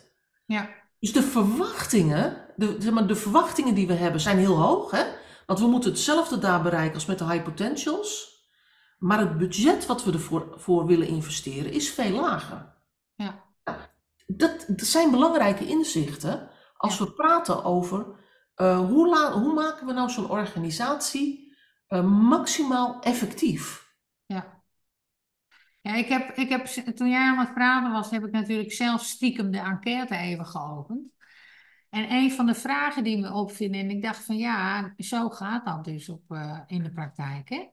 Ja, 0.52 0.68
Dus 0.98 1.12
de 1.12 1.22
verwachtingen, 1.22 2.46
de, 2.56 2.76
zeg 2.78 2.92
maar, 2.92 3.06
de 3.06 3.16
verwachtingen 3.16 3.74
die 3.74 3.86
we 3.86 3.92
hebben 3.92 4.20
zijn 4.20 4.38
heel 4.38 4.56
hoog. 4.56 4.90
Hè? 4.90 5.04
Want 5.46 5.58
we 5.58 5.66
moeten 5.66 5.90
hetzelfde 5.90 6.38
daar 6.38 6.62
bereiken 6.62 6.94
als 6.94 7.06
met 7.06 7.18
de 7.18 7.24
high 7.24 7.42
potentials. 7.44 8.38
Maar 8.98 9.18
het 9.18 9.38
budget 9.38 9.86
wat 9.86 10.04
we 10.04 10.12
ervoor 10.12 10.54
voor 10.56 10.86
willen 10.86 11.06
investeren 11.06 11.72
is 11.72 11.90
veel 11.90 12.20
lager. 12.20 12.74
Ja. 13.14 13.44
Dat, 14.26 14.64
dat 14.66 14.86
zijn 14.86 15.10
belangrijke 15.10 15.66
inzichten 15.66 16.50
als 16.76 16.98
Ja. 16.98 17.04
we 17.04 17.12
praten 17.12 17.64
over 17.64 18.06
eh, 18.54 18.78
hoe, 18.78 19.30
hoe 19.32 19.54
maken 19.54 19.86
we 19.86 19.92
nou 19.92 20.10
zo'n 20.10 20.30
organisatie 20.30 21.56
eh, 21.86 22.02
maximaal 22.04 23.00
effectief. 23.00 23.89
Ja. 25.80 25.94
Ik 25.94 26.08
heb, 26.08 26.36
ik 26.36 26.48
heb, 26.48 26.64
toen 26.66 27.08
jij 27.08 27.28
aan 27.28 27.38
het 27.38 27.54
praten 27.54 27.92
was, 27.92 28.10
heb 28.10 28.24
ik 28.24 28.32
natuurlijk 28.32 28.72
zelf 28.72 29.04
stiekem 29.04 29.50
de 29.50 29.58
enquête 29.58 30.16
even 30.16 30.46
geopend. 30.46 31.08
En 31.90 32.12
een 32.12 32.32
van 32.32 32.46
de 32.46 32.54
vragen 32.54 33.04
die 33.04 33.18
me 33.18 33.32
opvielen, 33.32 33.80
en 33.80 33.90
ik 33.90 34.02
dacht 34.02 34.24
van 34.24 34.36
ja, 34.36 34.92
zo 34.96 35.28
gaat 35.28 35.64
dat 35.64 35.84
dus 35.84 36.08
op, 36.08 36.22
eh, 36.28 36.60
in 36.66 36.82
de 36.82 36.90
praktijk, 36.90 37.48
hè, 37.48 37.66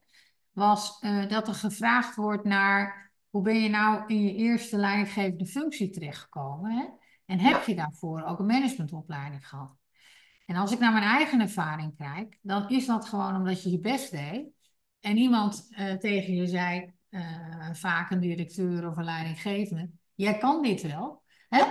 was 0.52 1.00
eh, 1.00 1.30
dat 1.30 1.48
er 1.48 1.54
gevraagd 1.54 2.16
wordt 2.16 2.44
naar 2.44 3.12
hoe 3.30 3.42
ben 3.42 3.62
je 3.62 3.70
nou 3.70 4.04
in 4.08 4.24
je 4.24 4.36
eerste 4.36 4.78
leidinggevende 4.78 5.46
functie 5.46 5.90
terechtgekomen, 5.90 6.72
hè? 6.72 6.86
En 7.26 7.40
heb 7.40 7.66
je 7.66 7.76
daarvoor 7.76 8.24
ook 8.24 8.40
een 8.40 8.46
managementopleiding 8.46 9.48
gehad? 9.48 9.76
En 10.46 10.56
als 10.56 10.72
ik 10.72 10.80
naar 10.80 10.92
mijn 10.92 11.04
eigen 11.04 11.42
ervaring 11.42 11.96
kijk, 11.98 12.38
dan 12.42 12.70
is 12.70 12.86
dat 12.86 13.06
gewoon 13.06 13.36
omdat 13.36 13.64
je 13.64 13.70
je 13.70 13.80
best 13.80 14.12
deed. 14.12 14.46
En 15.00 15.18
iemand 15.18 15.68
eh, 15.70 15.94
tegen 15.94 16.34
je 16.34 16.48
zei, 16.48 16.94
eh, 17.10 17.70
vaak 17.74 18.12
een 18.12 18.20
directeur 18.20 18.88
of 18.88 18.98
een 18.98 19.04
leidinggevende, 19.04 19.90
jij 20.16 20.38
kan 20.38 20.62
dit 20.62 20.82
wel. 20.82 21.24
Hè? 21.50 21.64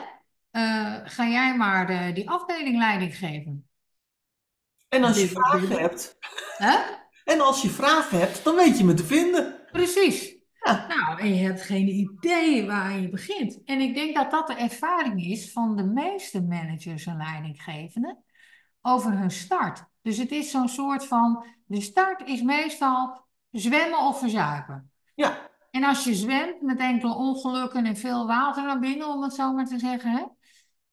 Eh, 0.50 1.00
ga 1.04 1.26
jij 1.28 1.56
maar 1.56 1.86
de, 1.86 2.12
die 2.14 2.30
afdeling 2.30 2.78
leiding 2.78 3.16
geven. 3.16 3.68
En 4.88 5.04
als 5.04 5.20
je 5.20 5.28
vragen 5.28 5.70
hebt, 5.70 6.18
en 7.24 7.40
als 7.40 7.62
je 7.62 7.68
vragen 7.68 8.18
hebt, 8.18 8.44
dan 8.44 8.54
weet 8.54 8.78
je 8.78 8.84
me 8.84 8.94
te 8.94 9.04
vinden. 9.04 9.60
Precies. 9.72 10.34
Ja. 10.60 10.86
Nou, 10.88 11.20
en 11.20 11.34
je 11.34 11.44
hebt 11.46 11.62
geen 11.62 11.88
idee 11.88 12.66
waar 12.66 13.00
je 13.00 13.08
begint. 13.08 13.64
En 13.64 13.80
ik 13.80 13.94
denk 13.94 14.14
dat 14.14 14.30
dat 14.30 14.46
de 14.46 14.54
ervaring 14.54 15.24
is 15.24 15.52
van 15.52 15.76
de 15.76 15.84
meeste 15.84 16.42
managers 16.42 17.06
en 17.06 17.16
leidinggevenden 17.16 18.24
over 18.80 19.18
hun 19.18 19.30
start. 19.30 19.84
Dus 20.02 20.16
het 20.16 20.30
is 20.30 20.50
zo'n 20.50 20.68
soort 20.68 21.06
van, 21.06 21.46
de 21.64 21.80
start 21.80 22.28
is 22.28 22.42
meestal 22.42 23.26
zwemmen 23.50 23.98
of 23.98 24.18
verzuipen. 24.18 24.90
Ja, 25.16 25.50
En 25.70 25.84
als 25.84 26.04
je 26.04 26.14
zwemt 26.14 26.62
met 26.62 26.78
enkele 26.78 27.14
ongelukken 27.14 27.86
en 27.86 27.96
veel 27.96 28.26
water 28.26 28.62
naar 28.64 28.78
binnen, 28.78 29.08
om 29.08 29.22
het 29.22 29.34
zo 29.34 29.52
maar 29.52 29.66
te 29.66 29.78
zeggen, 29.78 30.10
hè, 30.10 30.24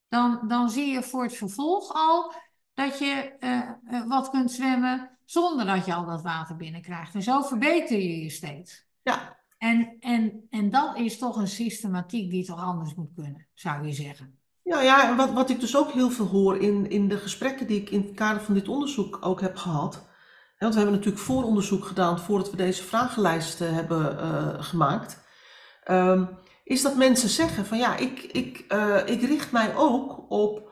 dan, 0.08 0.48
dan 0.48 0.70
zie 0.70 0.94
je 0.94 1.04
voor 1.04 1.24
het 1.24 1.36
vervolg 1.36 1.94
al 1.94 2.34
dat 2.74 3.00
je 3.00 3.36
eh, 3.40 3.60
eh, 3.60 4.08
wat 4.08 4.30
kunt 4.30 4.52
zwemmen 4.52 5.18
zonder 5.26 5.66
dat 5.66 5.86
je 5.86 5.94
al 5.94 6.06
dat 6.06 6.22
water 6.22 6.56
binnenkrijgt. 6.56 7.16
En 7.16 7.22
zo 7.22 7.42
verbeter 7.42 7.98
je 7.98 8.22
je 8.22 8.30
steeds. 8.30 8.86
ja. 9.02 9.42
En, 9.58 9.96
en, 10.00 10.48
en 10.50 10.70
dat 10.70 10.98
is 10.98 11.18
toch 11.18 11.36
een 11.36 11.48
systematiek 11.48 12.30
die 12.30 12.46
toch 12.46 12.60
anders 12.60 12.96
moet 12.96 13.14
kunnen, 13.16 13.48
zou 13.54 13.86
je 13.86 13.94
zeggen. 13.94 14.38
Ja, 14.64 14.82
ja, 14.82 15.10
en 15.10 15.16
wat, 15.16 15.32
wat 15.32 15.50
ik 15.50 15.60
dus 15.60 15.78
ook 15.78 15.92
heel 15.92 16.10
veel 16.10 16.26
hoor 16.26 16.58
in, 16.58 16.90
in 16.90 17.08
de 17.08 17.18
gesprekken 17.18 17.68
die 17.68 17.82
ik 17.82 17.90
in 17.90 18.02
het 18.02 18.14
kader 18.14 18.42
van 18.42 18.54
dit 18.54 18.68
onderzoek 18.68 19.18
ook 19.22 19.42
heb 19.42 19.56
gehad. 19.56 20.06
Want 20.64 20.76
we 20.76 20.82
hebben 20.82 21.00
natuurlijk 21.00 21.26
vooronderzoek 21.26 21.86
gedaan 21.86 22.20
voordat 22.20 22.52
we 22.52 22.58
deze 22.58 22.84
vragenlijst 22.84 23.62
eh, 23.62 23.72
hebben 23.72 24.20
eh, 24.20 24.64
gemaakt. 24.64 25.22
ehm, 25.84 26.26
is 26.64 26.82
dat 26.82 26.96
mensen 26.96 27.30
zeggen 27.30 27.66
van 27.66 27.78
ja, 27.78 27.96
ik, 27.98 28.22
ik, 28.22 28.66
eh, 28.68 29.08
ik 29.08 29.22
richt 29.22 29.52
mij 29.52 29.76
ook 29.76 30.32
op 30.32 30.72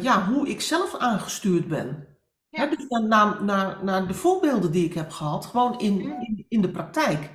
ja, 0.00 0.24
hoe 0.26 0.48
ik 0.48 0.60
zelf 0.60 0.96
aangestuurd 0.96 1.68
ben. 1.68 2.18
Ja. 2.48 2.66
Dus 2.66 2.88
naar, 2.88 3.02
naar, 3.02 3.44
naar, 3.44 3.84
naar 3.84 4.06
de 4.06 4.14
voorbeelden 4.14 4.72
die 4.72 4.84
ik 4.84 4.94
heb 4.94 5.10
gehad, 5.10 5.46
gewoon 5.46 5.78
in, 5.78 6.00
in, 6.00 6.46
in 6.48 6.60
de 6.60 6.70
praktijk. 6.70 7.30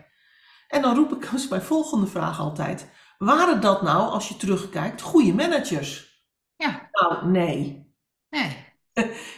En 0.67 0.81
dan 0.81 0.95
roep 0.95 1.13
ik 1.15 1.29
als 1.33 1.47
mijn 1.47 1.61
volgende 1.61 2.07
vraag 2.07 2.39
altijd. 2.39 2.89
Waren 3.17 3.61
dat 3.61 3.81
nou, 3.81 4.09
als 4.09 4.27
je 4.27 4.37
terugkijkt, 4.37 5.01
goede 5.01 5.33
managers? 5.33 6.23
Ja, 6.55 6.89
Nou, 6.91 7.29
nee. 7.29 7.93
nee. 8.29 8.73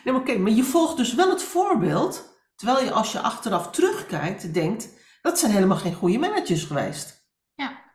Oké, 0.16 0.38
maar 0.38 0.52
je 0.52 0.64
volgt 0.64 0.98
dus 0.98 1.14
wel 1.14 1.30
het 1.30 1.44
voorbeeld, 1.44 2.37
terwijl 2.58 2.84
je 2.84 2.92
als 2.92 3.12
je 3.12 3.20
achteraf 3.20 3.72
terugkijkt, 3.72 4.54
denkt, 4.54 4.90
dat 5.22 5.40
zijn 5.40 5.52
helemaal 5.52 5.78
geen 5.78 5.94
goede 5.94 6.18
managers 6.18 6.64
geweest. 6.64 7.30
Ja. 7.56 7.86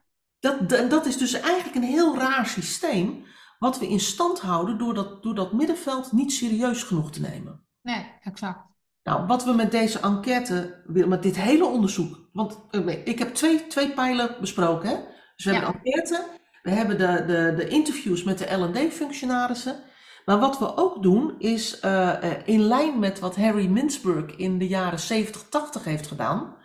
Dat, 0.41 0.69
dat, 0.91 1.07
is 1.07 1.17
dus 1.17 1.33
eigenlijk 1.33 1.75
een 1.75 1.91
heel 1.91 2.19
raar 2.19 2.47
systeem, 2.47 3.25
wat 3.59 3.79
we 3.79 3.89
in 3.89 4.01
stand 4.01 4.41
houden 4.41 4.79
door 4.79 4.95
dat, 4.95 5.23
door 5.23 5.35
dat 5.35 5.53
middenveld 5.53 6.13
niet 6.13 6.33
serieus 6.33 6.83
genoeg 6.83 7.11
te 7.13 7.21
nemen. 7.21 7.67
Nee, 7.83 8.07
exact. 8.23 8.71
Nou, 9.03 9.27
wat 9.27 9.45
we 9.45 9.53
met 9.53 9.71
deze 9.71 10.01
enquête 10.01 10.83
willen, 10.87 11.09
met 11.09 11.23
dit 11.23 11.37
hele 11.37 11.65
onderzoek, 11.65 12.29
want 12.33 12.59
eh, 12.71 13.07
ik 13.07 13.19
heb 13.19 13.35
twee, 13.35 13.67
twee 13.67 13.93
pijlen 13.93 14.37
besproken. 14.41 14.89
Hè? 14.89 14.97
Dus 15.37 15.45
we 15.45 15.53
Ja. 15.53 15.61
hebben 15.61 15.81
de 15.83 15.91
enquête, 15.91 16.29
we 16.63 16.71
hebben 16.71 16.99
de, 16.99 17.25
de, 17.27 17.55
de 17.57 17.69
interviews 17.69 18.23
met 18.23 18.39
de 18.39 18.55
L&D-functionarissen. 18.55 19.83
Maar 20.25 20.39
wat 20.39 20.59
we 20.59 20.77
ook 20.77 21.03
doen 21.03 21.35
is 21.39 21.81
eh, 21.81 22.31
eh, 22.31 22.41
in 22.45 22.61
lijn 22.61 22.99
met 22.99 23.19
wat 23.19 23.37
Harry 23.37 23.67
Mintzberg 23.67 24.37
in 24.37 24.59
de 24.59 24.69
jaren 24.69 24.99
70, 24.99 25.49
80 25.49 25.85
heeft 25.85 26.07
gedaan, 26.07 26.57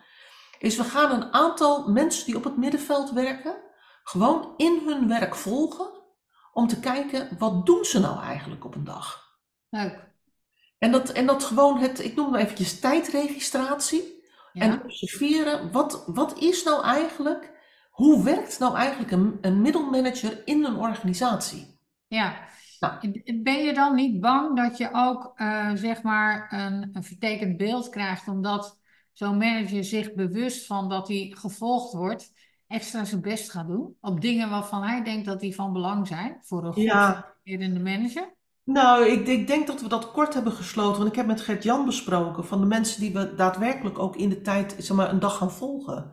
is 0.60 0.78
we 0.78 0.84
gaan 0.84 1.12
een 1.12 1.34
aantal 1.34 1.88
mensen 1.92 2.26
die 2.26 2.36
op 2.36 2.44
het 2.44 2.58
middenveld 2.58 3.12
werken, 3.12 3.56
gewoon 4.04 4.54
in 4.58 4.82
hun 4.86 5.08
werk 5.08 5.36
volgen, 5.36 5.90
om 6.54 6.68
te 6.68 6.80
kijken 6.80 7.30
wat 7.38 7.66
doen 7.66 7.86
ze 7.86 8.00
nou 8.00 8.22
eigenlijk 8.22 8.66
op 8.66 8.76
een 8.76 8.84
dag. 8.84 9.36
Leuk. 9.70 10.08
En 10.78 10.92
dat, 10.92 11.10
en 11.10 11.26
dat 11.26 11.44
gewoon 11.44 11.78
het, 11.78 12.04
ik 12.04 12.16
noem 12.16 12.34
het 12.34 12.42
eventjes 12.42 12.80
tijdregistratie. 12.80 14.26
Ja. 14.54 14.62
En 14.62 14.84
observeren, 14.84 15.72
wat, 15.72 16.04
wat 16.06 16.38
is 16.38 16.64
nou 16.64 16.84
eigenlijk, 16.84 17.52
hoe 17.90 18.24
werkt 18.24 18.60
nou 18.60 18.76
eigenlijk 18.76 19.12
een, 19.12 19.38
een 19.42 19.62
middelmanager 19.62 20.42
in 20.46 20.64
een 20.64 20.76
organisatie? 20.76 21.80
Ja. 22.08 22.48
Nou. 22.80 23.22
Ben 23.44 23.64
je 23.64 23.74
dan 23.74 23.96
niet 23.96 24.20
bang 24.20 24.58
dat 24.58 24.78
je 24.78 24.90
ook 24.94 25.32
eh, 25.36 25.72
zeg 25.74 26.02
maar 26.02 26.48
een, 26.54 26.90
een 26.94 27.04
vertekend 27.04 27.58
beeld 27.58 27.90
krijgt, 27.90 28.28
omdat 28.28 28.80
zo'n 29.14 29.38
manager 29.38 29.84
zich 29.84 30.14
bewust 30.14 30.66
van 30.66 30.90
dat 30.90 31.08
hij 31.08 31.34
gevolgd 31.38 31.94
wordt, 31.94 32.32
extra 32.68 33.06
zijn 33.06 33.22
best 33.22 33.52
gaat 33.52 33.68
doen 33.68 33.96
op 34.02 34.22
dingen 34.22 34.50
waarvan 34.50 34.84
hij 34.84 35.04
denkt 35.04 35.26
dat 35.26 35.40
die 35.40 35.56
van 35.56 35.74
belang 35.74 36.08
zijn 36.08 36.38
voor 36.42 36.66
een 36.66 36.74
goed 36.74 36.84
Ja. 36.84 37.36
manager? 37.84 38.36
Nou, 38.64 39.06
ik, 39.06 39.28
ik 39.28 39.48
denk 39.48 39.68
dat 39.68 39.82
we 39.82 39.88
dat 39.88 40.12
kort 40.12 40.34
hebben 40.34 40.54
gesloten, 40.54 40.98
want 40.98 41.10
ik 41.10 41.16
heb 41.16 41.26
met 41.26 41.42
Gert-Jan 41.42 41.86
besproken 41.86 42.46
van 42.46 42.60
de 42.60 42.66
mensen 42.66 43.02
die 43.02 43.14
we 43.14 43.36
daadwerkelijk 43.36 44.00
ook 44.00 44.16
in 44.16 44.30
de 44.30 44.42
tijd, 44.42 44.76
zeg 44.80 44.98
maar, 44.98 45.10
een 45.10 45.20
dag 45.20 45.38
gaan 45.38 45.52
volgen. 45.52 46.12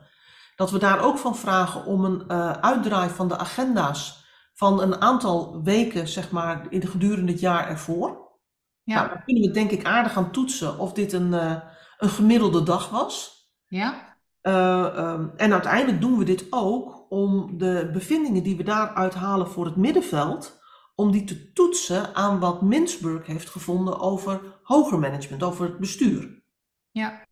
Dat 0.56 0.71
we 0.71 0.78
daar 0.78 1.00
ook 1.00 1.18
van 1.18 1.37
vragen 1.37 1.85
om 1.85 2.04
een 2.04 2.28
eh 2.28 2.50
uitdraai 2.50 3.09
van 3.11 3.28
de 3.28 3.38
agenda's 3.38 4.23
van 4.54 4.80
een 4.82 5.00
aantal 5.00 5.62
weken, 5.62 6.08
zeg 6.08 6.30
maar, 6.30 6.66
in 6.70 6.80
de 6.80 6.87
gedurende 6.87 7.32
het 7.32 7.40
jaar 7.40 7.68
ervoor. 7.68 8.08
Nou, 8.08 9.08
Ja, 9.08 9.08
dan 9.08 9.25
kunnen 9.25 9.42
we 9.42 9.50
denk 9.50 9.70
ik 9.70 9.84
aardig 9.84 10.12
gaan 10.12 10.30
toetsen 10.32 10.78
of 10.78 10.92
dit 10.92 11.12
een, 11.12 11.34
eh, 11.34 11.61
een 11.99 12.08
gemiddelde 12.08 12.62
dag 12.62 12.90
was. 12.90 13.32
ja, 13.66 14.12
Eh, 14.40 14.87
ehm, 14.99 15.28
en 15.37 15.52
uiteindelijk 15.52 16.00
doen 16.00 16.18
we 16.18 16.25
dit 16.25 16.46
ook 16.50 17.06
om 17.08 17.58
de 17.58 17.90
bevindingen 17.92 18.42
die 18.42 18.56
we 18.56 18.62
daaruit 18.62 19.14
halen 19.14 19.49
voor 19.49 19.64
het 19.64 19.76
middenveld, 19.76 20.61
om 20.94 21.11
die 21.11 21.25
te 21.25 21.52
toetsen 21.52 22.14
aan 22.14 22.38
wat 22.38 22.62
Mintzberg 22.62 23.26
heeft 23.26 23.50
gevonden 23.50 24.00
over 24.00 24.40
hoger 24.62 24.99
management, 24.99 25.42
over 25.42 25.64
het 25.64 25.78
bestuur. 25.78 26.42
ja, 26.90 27.23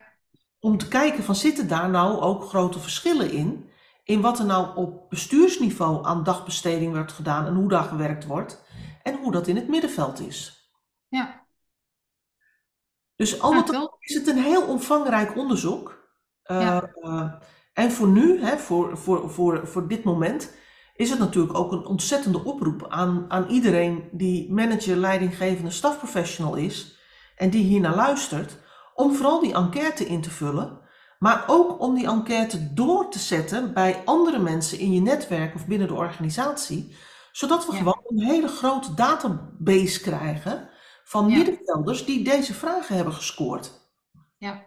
Om 0.60 0.78
te 0.78 0.88
kijken 0.88 1.24
van 1.24 1.34
zitten 1.34 1.68
daar 1.68 1.90
nou 1.90 2.20
ook 2.20 2.44
grote 2.44 2.78
verschillen 2.78 3.30
in, 3.32 3.70
in 4.12 4.20
wat 4.20 4.38
er 4.38 4.44
nou 4.44 4.76
op 4.76 5.10
bestuursniveau 5.10 6.04
aan 6.06 6.22
dagbesteding 6.24 6.92
wordt 6.94 7.12
gedaan 7.12 7.46
en 7.46 7.54
hoe 7.54 7.68
daar 7.68 7.84
gewerkt 7.84 8.26
wordt 8.26 8.64
en 9.02 9.18
hoe 9.18 9.32
dat 9.32 9.46
in 9.46 9.56
het 9.56 9.68
middenveld 9.68 10.20
is. 10.20 10.70
ja. 11.08 11.40
Dus 13.16 13.40
al 13.40 13.62
top. 13.62 13.96
is 14.00 14.14
het 14.14 14.26
een 14.26 14.42
heel 14.42 14.62
omvangrijk 14.62 15.36
onderzoek. 15.36 16.10
Eh, 16.42 16.60
Ja. 16.60 16.90
eh, 16.94 17.32
en 17.72 17.90
voor 17.92 18.08
nu, 18.08 18.42
hè, 18.44 18.58
voor, 18.58 18.98
voor, 18.98 19.30
voor, 19.30 19.66
voor 19.66 19.88
dit 19.88 20.04
moment, 20.04 20.52
is 20.96 21.10
het 21.10 21.18
natuurlijk 21.18 21.54
ook 21.58 21.72
een 21.72 21.84
ontzettende 21.86 22.44
oproep 22.44 22.86
aan, 22.88 23.24
aan 23.28 23.48
iedereen 23.48 24.08
die 24.12 24.52
manager, 24.52 24.96
leidinggevende, 24.96 25.70
stafprofessional 25.70 26.54
is 26.54 26.98
en 27.36 27.50
die 27.50 27.64
hiernaar 27.64 27.94
luistert, 27.96 28.58
om 28.94 29.14
vooral 29.14 29.40
die 29.40 29.54
enquête 29.54 30.06
in 30.06 30.20
te 30.20 30.30
vullen, 30.30 30.80
maar 31.22 31.44
ook 31.46 31.80
om 31.80 31.94
die 31.94 32.06
enquête 32.06 32.74
door 32.74 33.10
te 33.10 33.18
zetten 33.18 33.72
bij 33.74 34.02
andere 34.04 34.38
mensen 34.38 34.78
in 34.78 34.92
je 34.92 35.00
netwerk 35.00 35.54
of 35.54 35.66
binnen 35.66 35.88
de 35.88 35.94
organisatie, 35.94 36.96
zodat 37.32 37.66
we 37.66 37.72
Ja. 37.72 37.78
gewoon 37.78 38.02
een 38.06 38.22
hele 38.22 38.48
grote 38.48 38.94
database 38.94 40.00
krijgen 40.00 40.68
van 41.04 41.28
Ja. 41.28 41.36
middenvelders 41.36 42.04
die 42.04 42.24
deze 42.24 42.54
vragen 42.54 42.96
hebben 42.96 43.14
gescoord. 43.14 43.72
Ja, 44.38 44.62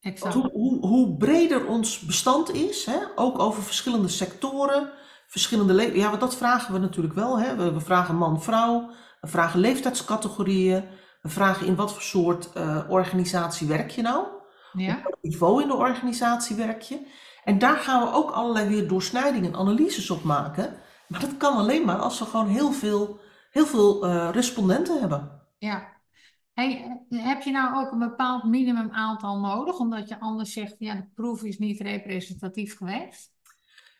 exact. 0.00 0.34
hoe, 0.34 0.50
hoe, 0.52 0.86
hoe 0.86 1.16
breder 1.16 1.66
ons 1.66 1.98
bestand 1.98 2.52
is, 2.54 2.84
hè, 2.84 2.98
ook 3.14 3.38
over 3.38 3.62
verschillende 3.62 4.08
sectoren, 4.08 4.90
verschillende 5.26 5.72
le- 5.72 5.82
ja, 5.94 6.08
want 6.08 6.20
dat 6.20 6.36
vragen 6.36 6.72
we 6.72 6.78
natuurlijk 6.78 7.14
wel. 7.14 7.38
Hè. 7.40 7.56
We, 7.56 7.72
we 7.72 7.80
vragen 7.80 8.16
man-vrouw, 8.16 8.90
we 9.20 9.28
vragen 9.28 9.60
leeftijdscategorieën, 9.60 10.84
we 11.22 11.28
vragen 11.28 11.66
in 11.66 11.76
wat 11.76 11.92
voor 11.92 12.02
soort 12.02 12.52
eh, 12.52 12.78
organisatie 12.88 13.66
werk 13.68 13.90
je 13.90 14.02
nou, 14.02 14.26
Ja, 14.76 14.96
op 14.96 15.02
welk 15.02 15.22
niveau 15.22 15.62
in 15.62 15.68
de 15.68 15.74
organisatie 15.74 16.56
werk 16.56 16.82
je. 16.82 17.06
En 17.44 17.58
daar 17.58 17.76
gaan 17.76 18.02
we 18.02 18.12
ook 18.12 18.30
allerlei 18.30 18.68
weer 18.68 18.88
doorsnijdingen 18.88 19.52
en 19.52 19.58
analyses 19.58 20.10
op 20.10 20.22
maken. 20.22 20.76
Maar 21.08 21.20
dat 21.20 21.36
kan 21.36 21.56
alleen 21.56 21.84
maar 21.84 21.96
als 21.96 22.18
we 22.18 22.24
gewoon 22.24 22.48
heel 22.48 22.72
veel, 22.72 23.20
heel 23.50 23.66
veel 23.66 24.06
eh, 24.06 24.28
respondenten 24.32 25.00
hebben. 25.00 25.42
ja. 25.58 25.94
Hey, 26.52 27.04
eh, 27.08 27.24
heb 27.24 27.42
je 27.42 27.50
nou 27.50 27.76
ook 27.76 27.92
een 27.92 27.98
bepaald 27.98 28.44
minimum 28.44 28.90
aantal 28.90 29.40
nodig, 29.40 29.78
omdat 29.78 30.08
je 30.08 30.20
anders 30.20 30.52
zegt, 30.52 30.74
ja, 30.78 30.94
de 30.94 31.08
proef 31.14 31.42
is 31.42 31.58
niet 31.58 31.80
representatief 31.80 32.76
geweest? 32.76 33.34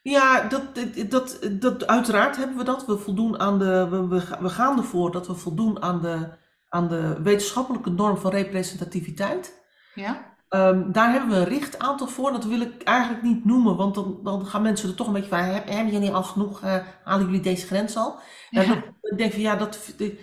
Ja, 0.02 0.48
dat, 0.48 0.62
dat, 1.08 1.48
dat, 1.60 1.86
uiteraard 1.86 2.36
hebben 2.36 2.56
we 2.56 2.64
dat. 2.64 2.86
We, 2.86 2.98
voldoen 2.98 3.38
aan 3.38 3.58
de, 3.58 3.88
we, 3.88 4.36
we 4.40 4.48
gaan 4.48 4.78
ervoor 4.78 5.12
dat 5.12 5.26
we 5.26 5.34
voldoen 5.34 5.82
aan 5.82 6.00
de, 6.00 6.36
aan 6.68 6.88
de 6.88 7.22
wetenschappelijke 7.22 7.90
norm 7.90 8.16
van 8.16 8.30
representativiteit. 8.30 9.64
Ja, 9.94 10.35
Ehm, 10.56 10.92
daar 10.92 11.10
hebben 11.12 11.28
we 11.30 11.36
een 11.36 11.44
richtaantal 11.58 12.06
voor. 12.06 12.32
Dat 12.32 12.44
wil 12.44 12.60
ik 12.60 12.82
eigenlijk 12.82 13.22
niet 13.22 13.44
noemen, 13.44 13.76
want 13.76 13.94
dan, 13.94 14.20
dan 14.22 14.46
gaan 14.46 14.62
mensen 14.62 14.88
er 14.88 14.94
toch 14.94 15.06
een 15.06 15.12
beetje 15.12 15.28
van: 15.28 15.38
"Heb- 15.38 15.68
hebben 15.68 15.92
jullie 15.92 16.12
al 16.12 16.22
genoeg? 16.22 16.62
eh, 16.62 16.76
halen 17.04 17.26
jullie 17.26 17.40
deze 17.40 17.66
grens 17.66 17.96
al? 17.96 18.18
Ja, 18.50 18.64
dan- 18.64 18.82
ik 19.02 19.18
denk 19.18 19.32
van 19.32 19.40
ja, 19.40 19.56
dat, 19.56 19.78
de, 19.96 20.18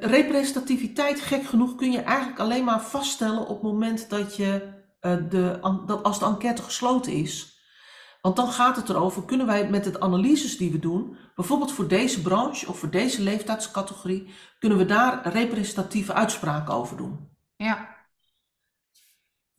representativiteit, 0.00 1.20
gek 1.20 1.44
genoeg, 1.44 1.74
kun 1.74 1.90
je 1.92 2.00
eigenlijk 2.00 2.38
alleen 2.40 2.64
maar 2.64 2.80
vaststellen 2.82 3.40
op 3.46 3.62
het 3.62 3.72
moment 3.72 4.10
dat, 4.10 4.36
je, 4.36 4.68
eh, 5.00 5.16
de, 5.28 5.58
an- 5.60 5.82
dat 5.86 6.02
als 6.02 6.18
de 6.18 6.24
enquête 6.24 6.62
gesloten 6.62 7.12
is. 7.12 7.60
Want 8.20 8.36
dan 8.36 8.48
gaat 8.48 8.76
het 8.76 8.88
erover, 8.88 9.24
kunnen 9.24 9.46
wij 9.46 9.68
met 9.68 9.84
de 9.84 10.00
analyses 10.00 10.56
die 10.56 10.72
we 10.72 10.78
doen, 10.78 11.16
bijvoorbeeld 11.34 11.72
voor 11.72 11.88
deze 11.88 12.22
branche 12.22 12.68
of 12.68 12.78
voor 12.78 12.90
deze 12.90 13.22
leeftijdscategorie, 13.22 14.34
kunnen 14.58 14.78
we 14.78 14.84
daar 14.84 15.28
representatieve 15.28 16.12
uitspraken 16.12 16.74
over 16.74 16.96
doen. 16.96 17.28
ja, 17.56 17.88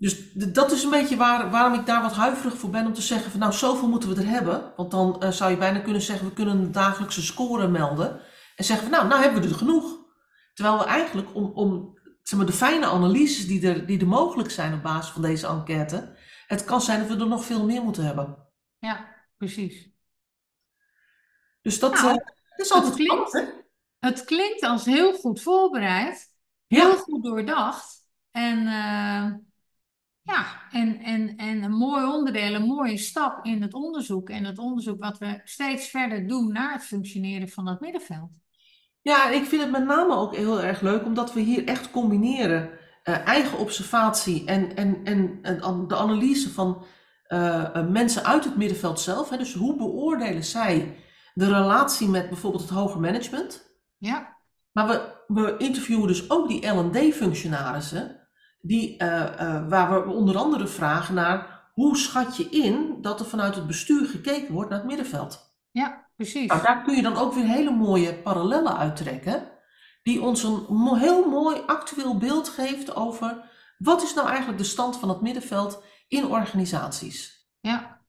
Dus 0.04 0.34
dat 0.34 0.72
is 0.72 0.84
een 0.84 0.90
beetje 0.90 1.16
waar, 1.18 1.50
waarom 1.50 1.80
ik 1.80 1.86
daar 1.86 2.02
wat 2.02 2.14
huiverig 2.14 2.58
voor 2.58 2.70
ben 2.70 2.86
om 2.86 2.94
te 2.94 3.02
zeggen 3.02 3.32
van 3.32 3.40
nou 3.40 3.54
zoveel 3.54 3.88
moeten 3.88 4.10
we 4.10 4.22
er 4.22 4.28
hebben. 4.30 4.74
Want 4.76 4.92
dan 4.92 5.22
eh, 5.22 5.30
zou 5.32 5.52
je 5.52 5.58
bijna 5.58 5.80
kunnen 5.80 6.02
zeggen 6.02 6.28
we 6.28 6.34
kunnen 6.34 6.58
een 6.58 6.72
dagelijkse 6.72 7.22
score 7.22 7.68
melden. 7.68 8.22
En 8.56 8.64
zeggen 8.66 8.88
van 8.88 8.98
nou, 8.98 9.08
nou 9.08 9.22
hebben 9.22 9.42
we 9.42 9.48
er 9.48 9.56
genoeg. 9.56 9.98
Terwijl 10.54 10.78
we 10.78 10.84
eigenlijk 10.84 11.36
om, 11.36 11.52
om 11.54 11.98
zeg 12.24 12.38
maar, 12.38 12.48
de 12.48 12.54
fijne 12.54 12.86
analyses 12.86 13.48
die 13.48 13.68
er, 13.68 13.86
die 13.86 14.00
er 14.00 14.08
mogelijk 14.08 14.52
zijn 14.52 14.74
op 14.74 14.84
basis 14.84 15.12
van 15.12 15.22
deze 15.22 15.48
enquête. 15.48 16.16
Het 16.48 16.64
kan 16.64 16.82
zijn 16.82 17.00
dat 17.00 17.08
we 17.18 17.24
er 17.24 17.28
nog 17.30 17.46
veel 17.46 17.66
meer 17.66 17.84
moeten 17.84 18.04
hebben. 18.06 18.38
ja, 18.80 19.16
precies. 19.38 19.90
Dus 21.62 21.80
dat, 21.80 21.94
Nou, 21.94 22.08
eh, 22.08 22.14
dat 22.56 22.66
is 22.66 22.72
altijd 22.72 22.94
klinkt- 22.96 23.30
spannend 23.30 23.54
hè? 23.54 23.62
Het 24.10 24.24
klinkt 24.24 24.64
als 24.64 24.86
heel 24.86 25.14
goed 25.14 25.42
voorbereid, 25.42 26.28
heel 26.68 26.90
Ja, 26.90 26.96
goed 26.96 27.24
doordacht 27.24 28.08
en 28.32 28.68
eh, 28.68 29.32
ja, 30.24 30.62
en, 30.72 31.00
en, 31.00 31.36
en 31.38 31.64
een 31.64 31.78
mooi 31.78 32.06
onderdeel, 32.06 32.54
een 32.54 32.68
mooie 32.68 32.98
stap 32.98 33.46
in 33.46 33.62
het 33.62 33.74
onderzoek 33.74 34.30
en 34.30 34.44
het 34.44 34.60
onderzoek 34.60 35.00
wat 35.00 35.18
we 35.18 35.42
steeds 35.44 35.88
verder 35.90 36.28
doen 36.28 36.52
naar 36.52 36.74
het 36.74 36.84
functioneren 36.84 37.50
van 37.50 37.66
dat 37.66 37.80
middenveld. 37.80 38.30
Ja, 39.02 39.30
ik 39.30 39.46
vind 39.46 39.62
het 39.62 39.72
met 39.72 39.86
name 39.86 40.16
ook 40.16 40.36
heel 40.36 40.62
erg 40.62 40.82
leuk 40.82 41.06
omdat 41.06 41.34
we 41.34 41.40
hier 41.40 41.68
echt 41.68 41.92
combineren 41.92 42.70
eh, 43.04 43.28
eigen 43.28 43.58
observatie 43.58 44.46
en, 44.46 44.76
en, 44.76 45.04
en, 45.04 45.88
de 45.88 45.96
analyse 45.96 46.50
van 46.50 46.86
eh, 47.24 47.76
eh, 47.76 47.88
mensen 47.88 48.26
uit 48.26 48.44
het 48.44 48.58
middenveld 48.58 49.00
zelf. 49.00 49.30
Hè. 49.30 49.38
Dus 49.38 49.54
hoe 49.54 49.76
beoordelen 49.76 50.44
zij 50.44 50.96
de 51.34 51.46
relatie 51.46 52.08
met 52.08 52.30
bijvoorbeeld 52.30 52.62
het 52.62 52.72
hoger 52.72 53.00
management? 53.00 53.72
Ja, 53.98 54.38
Maar 54.72 54.88
we, 54.88 55.24
we 55.28 55.56
interviewen 55.58 56.08
dus 56.08 56.30
ook 56.30 56.48
die 56.48 56.68
L&D-functionarissen, 56.68 58.23
die, 58.66 58.98
eh, 58.98 59.40
eh, 59.40 59.68
waar 59.70 60.04
we 60.08 60.12
onder 60.14 60.38
andere 60.38 60.68
vragen 60.68 61.16
naar 61.16 61.62
hoe 61.74 61.98
schat 61.98 62.38
je 62.38 62.50
in 62.50 62.98
dat 63.02 63.20
er 63.20 63.26
vanuit 63.26 63.56
het 63.56 63.68
bestuur 63.68 64.06
gekeken 64.06 64.54
wordt 64.54 64.70
naar 64.70 64.80
het 64.80 64.88
middenveld. 64.88 65.52
ja, 65.72 66.10
precies. 66.16 66.48
Nou, 66.48 66.62
daar 66.62 66.84
kun 66.84 66.96
je 66.96 67.02
dan 67.02 67.18
ook 67.18 67.34
weer 67.34 67.46
hele 67.46 67.72
mooie 67.72 68.14
parallellen 68.22 68.78
uittrekken, 68.78 69.52
die 70.04 70.22
ons 70.22 70.44
een 70.44 70.66
mo- 70.70 70.96
heel 70.96 71.30
mooi 71.30 71.62
actueel 71.66 72.18
beeld 72.18 72.50
geeft 72.50 72.96
over 72.96 73.52
wat 73.78 74.04
is 74.04 74.14
nou 74.14 74.28
eigenlijk 74.28 74.58
de 74.58 74.64
stand 74.64 74.98
van 75.00 75.10
het 75.10 75.22
middenveld 75.22 75.84
in 76.08 76.26
organisaties. 76.26 77.48
Ja, 77.60 78.02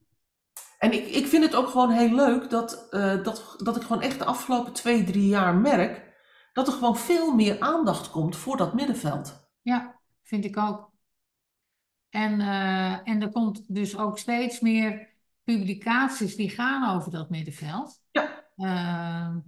En 0.79 0.93
ik, 0.93 1.07
ik 1.07 1.27
vind 1.27 1.45
het 1.45 1.55
ook 1.55 1.69
gewoon 1.69 1.91
heel 1.91 2.15
leuk 2.15 2.51
dat, 2.51 2.87
eh, 2.91 3.23
dat, 3.23 3.55
dat 3.59 3.77
ik 3.77 3.83
gewoon 3.83 4.03
echt 4.03 4.19
de 4.19 4.25
afgelopen 4.25 4.73
twee, 4.73 5.05
drie 5.05 5.27
jaar 5.29 5.55
merk 5.55 6.13
dat 6.53 6.67
er 6.67 6.73
gewoon 6.73 6.97
veel 6.97 7.35
meer 7.35 7.61
aandacht 7.61 8.11
komt 8.11 8.37
voor 8.37 8.57
dat 8.57 8.75
middenveld. 8.75 9.49
ja, 9.63 9.94
vind 10.25 10.45
ik 10.45 10.57
ook. 10.57 10.93
En, 12.11 12.41
eh, 12.41 13.09
en 13.09 13.23
er 13.23 13.31
komt 13.31 13.75
dus 13.75 13.97
ook 13.97 14.19
steeds 14.19 14.61
meer 14.61 15.09
publicaties 15.45 16.37
die 16.37 16.51
gaan 16.51 16.97
over 16.97 17.11
dat 17.11 17.31
middenveld. 17.31 18.03
Ja. 18.11 18.45
Ehm, 18.57 19.39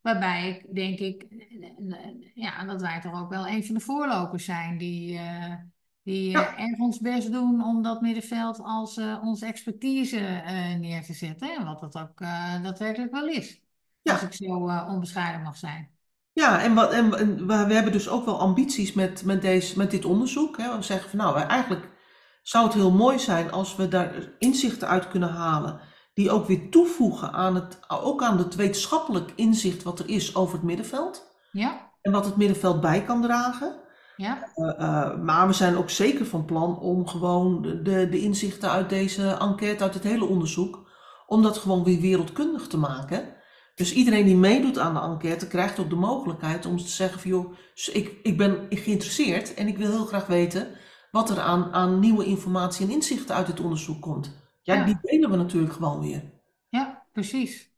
waarbij 0.00 0.48
ik 0.48 0.74
denk 0.74 0.98
ik, 0.98 1.22
eh, 1.22 2.32
ja, 2.34 2.64
dat 2.64 2.80
wij 2.80 3.00
toch 3.00 3.20
ook 3.20 3.30
wel 3.30 3.48
een 3.48 3.64
van 3.64 3.74
de 3.74 3.80
voorlopers 3.80 4.44
zijn 4.44 4.78
die, 4.78 5.18
eh, 5.18 5.54
die 6.02 6.30
Ja. 6.30 6.56
erg 6.56 6.78
ons 6.78 6.98
best 6.98 7.32
doen 7.32 7.64
om 7.64 7.82
dat 7.82 8.00
middenveld 8.00 8.60
als 8.60 8.98
onze 9.22 9.46
expertise 9.46 10.42
neer 10.78 11.02
te 11.02 11.12
zetten. 11.14 11.56
En 11.56 11.64
wat 11.64 11.80
dat 11.80 11.98
ook 11.98 12.18
daadwerkelijk 12.62 13.12
wel 13.12 13.28
is. 13.28 13.60
Ja. 14.02 14.12
Als 14.12 14.22
ik 14.22 14.32
zo 14.32 14.54
onbescheiden 14.88 15.42
mag 15.42 15.56
zijn. 15.56 15.98
Ja, 16.40 16.62
en, 16.62 16.74
wat, 16.74 16.90
en, 16.90 17.18
en 17.18 17.46
we, 17.46 17.66
we 17.66 17.74
hebben 17.74 17.92
dus 17.92 18.08
ook 18.08 18.24
wel 18.24 18.38
ambities 18.38 18.92
met, 18.92 19.24
met, 19.24 19.42
deze, 19.42 19.78
met 19.78 19.90
dit 19.90 20.04
onderzoek. 20.04 20.56
Hè. 20.56 20.76
We 20.76 20.82
zeggen 20.82 21.10
van 21.10 21.18
nou, 21.18 21.40
eigenlijk 21.40 21.88
zou 22.42 22.64
het 22.64 22.74
heel 22.74 22.90
mooi 22.90 23.18
zijn 23.18 23.52
als 23.52 23.76
we 23.76 23.88
daar 23.88 24.12
inzichten 24.38 24.88
uit 24.88 25.08
kunnen 25.08 25.28
halen. 25.28 25.80
Die 26.14 26.30
ook 26.30 26.46
weer 26.46 26.70
toevoegen 26.70 27.32
aan 27.32 27.54
het, 27.54 27.78
ook 27.88 28.22
aan 28.22 28.38
het 28.38 28.54
wetenschappelijk 28.54 29.32
inzicht 29.36 29.82
wat 29.82 29.98
er 29.98 30.08
is 30.08 30.34
over 30.36 30.54
het 30.54 30.62
middenveld. 30.62 31.28
Ja, 31.52 31.90
En 32.02 32.12
wat 32.12 32.24
het 32.24 32.36
middenveld 32.36 32.80
bij 32.80 33.04
kan 33.04 33.22
dragen. 33.22 33.74
ja, 34.16 34.48
Eh, 34.54 34.78
eh, 34.78 35.16
maar 35.16 35.46
we 35.46 35.52
zijn 35.52 35.76
ook 35.76 35.90
zeker 35.90 36.26
van 36.26 36.44
plan 36.44 36.78
om 36.78 37.06
gewoon 37.06 37.62
de, 37.62 38.08
de 38.08 38.20
inzichten 38.20 38.70
uit 38.70 38.88
deze 38.88 39.28
enquête, 39.28 39.82
uit 39.82 39.94
het 39.94 40.02
hele 40.02 40.24
onderzoek, 40.24 40.88
om 41.26 41.42
dat 41.42 41.58
gewoon 41.58 41.84
weer 41.84 42.00
wereldkundig 42.00 42.66
te 42.66 42.78
maken. 42.78 43.38
Dus 43.80 43.92
iedereen 43.92 44.24
die 44.24 44.36
meedoet 44.36 44.78
aan 44.78 44.94
de 44.94 45.00
enquête 45.00 45.46
krijgt 45.46 45.78
ook 45.78 45.90
de 45.90 45.96
mogelijkheid 45.96 46.66
om 46.66 46.76
te 46.76 46.88
zeggen 46.88 47.20
van 47.20 47.30
joh, 47.30 47.52
ik, 47.92 48.16
ik 48.22 48.36
ben 48.36 48.66
geïnteresseerd 48.70 49.54
en 49.54 49.66
ik 49.66 49.78
wil 49.78 49.90
heel 49.90 50.04
graag 50.04 50.26
weten 50.26 50.68
wat 51.10 51.30
er 51.30 51.40
aan, 51.40 51.72
aan 51.72 51.98
nieuwe 51.98 52.24
informatie 52.24 52.86
en 52.86 52.92
inzichten 52.92 53.34
uit 53.34 53.46
dit 53.46 53.60
onderzoek 53.60 54.02
komt. 54.02 54.36
Ja, 54.62 54.74
Ja. 54.74 54.84
die 54.84 54.98
delen 55.02 55.30
we 55.30 55.36
natuurlijk 55.36 55.72
gewoon 55.72 56.00
weer. 56.00 56.22
ja, 56.68 57.02
precies. 57.12 57.70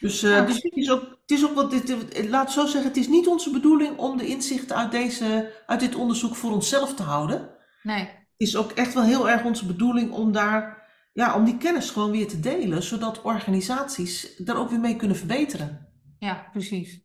Dus, 0.00 0.22
uh, 0.22 0.30
Nou, 0.30 0.46
dus 0.46 0.62
het 0.62 0.76
is 0.76 0.90
ook, 0.90 1.02
het 1.02 1.30
is 1.30 1.44
ook 1.48 1.54
wat 1.54 1.70
dit, 1.70 2.28
laat 2.28 2.52
zo 2.52 2.66
zeggen, 2.66 2.90
het 2.90 2.96
is 2.96 3.08
niet 3.08 3.26
onze 3.26 3.50
bedoeling 3.50 3.96
om 3.98 4.16
de 4.16 4.26
inzichten 4.26 4.76
uit, 4.76 4.90
deze, 4.90 5.52
uit 5.66 5.80
dit 5.80 5.94
onderzoek 5.94 6.34
voor 6.34 6.52
onszelf 6.52 6.94
te 6.94 7.02
houden. 7.02 7.50
nee, 7.82 8.00
Het 8.00 8.48
is 8.48 8.56
ook 8.56 8.70
echt 8.72 8.94
wel 8.94 9.02
heel 9.04 9.30
erg 9.30 9.44
onze 9.44 9.66
bedoeling 9.66 10.10
om 10.10 10.32
daar, 10.32 10.77
ja, 11.18 11.34
om 11.34 11.44
die 11.44 11.56
kennis 11.56 11.90
gewoon 11.90 12.10
weer 12.10 12.28
te 12.28 12.40
delen, 12.40 12.82
zodat 12.82 13.22
organisaties 13.22 14.36
daar 14.36 14.56
ook 14.56 14.70
weer 14.70 14.80
mee 14.80 14.96
kunnen 14.96 15.16
verbeteren. 15.16 15.88
ja, 16.18 16.48
precies. 16.52 17.00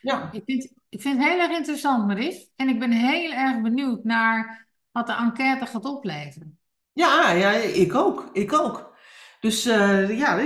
Ja, 0.00 0.28
Ik 0.32 0.42
vind, 0.44 0.72
ik 0.88 1.00
vind 1.00 1.18
het 1.18 1.28
heel 1.28 1.40
erg 1.40 1.56
interessant, 1.56 2.06
Maris. 2.06 2.50
En 2.56 2.68
ik 2.68 2.78
ben 2.78 2.92
heel 2.92 3.32
erg 3.32 3.62
benieuwd 3.62 4.04
naar 4.04 4.66
wat 4.92 5.06
de 5.06 5.12
enquête 5.12 5.66
gaat 5.66 5.84
opleveren. 5.84 6.58
ja, 6.92 7.30
ja, 7.30 7.50
ik 7.50 7.94
ook, 7.94 8.30
ik 8.32 8.52
ook. 8.52 8.96
Dus 9.40 9.66
uh, 9.66 10.18
ja, 10.18 10.38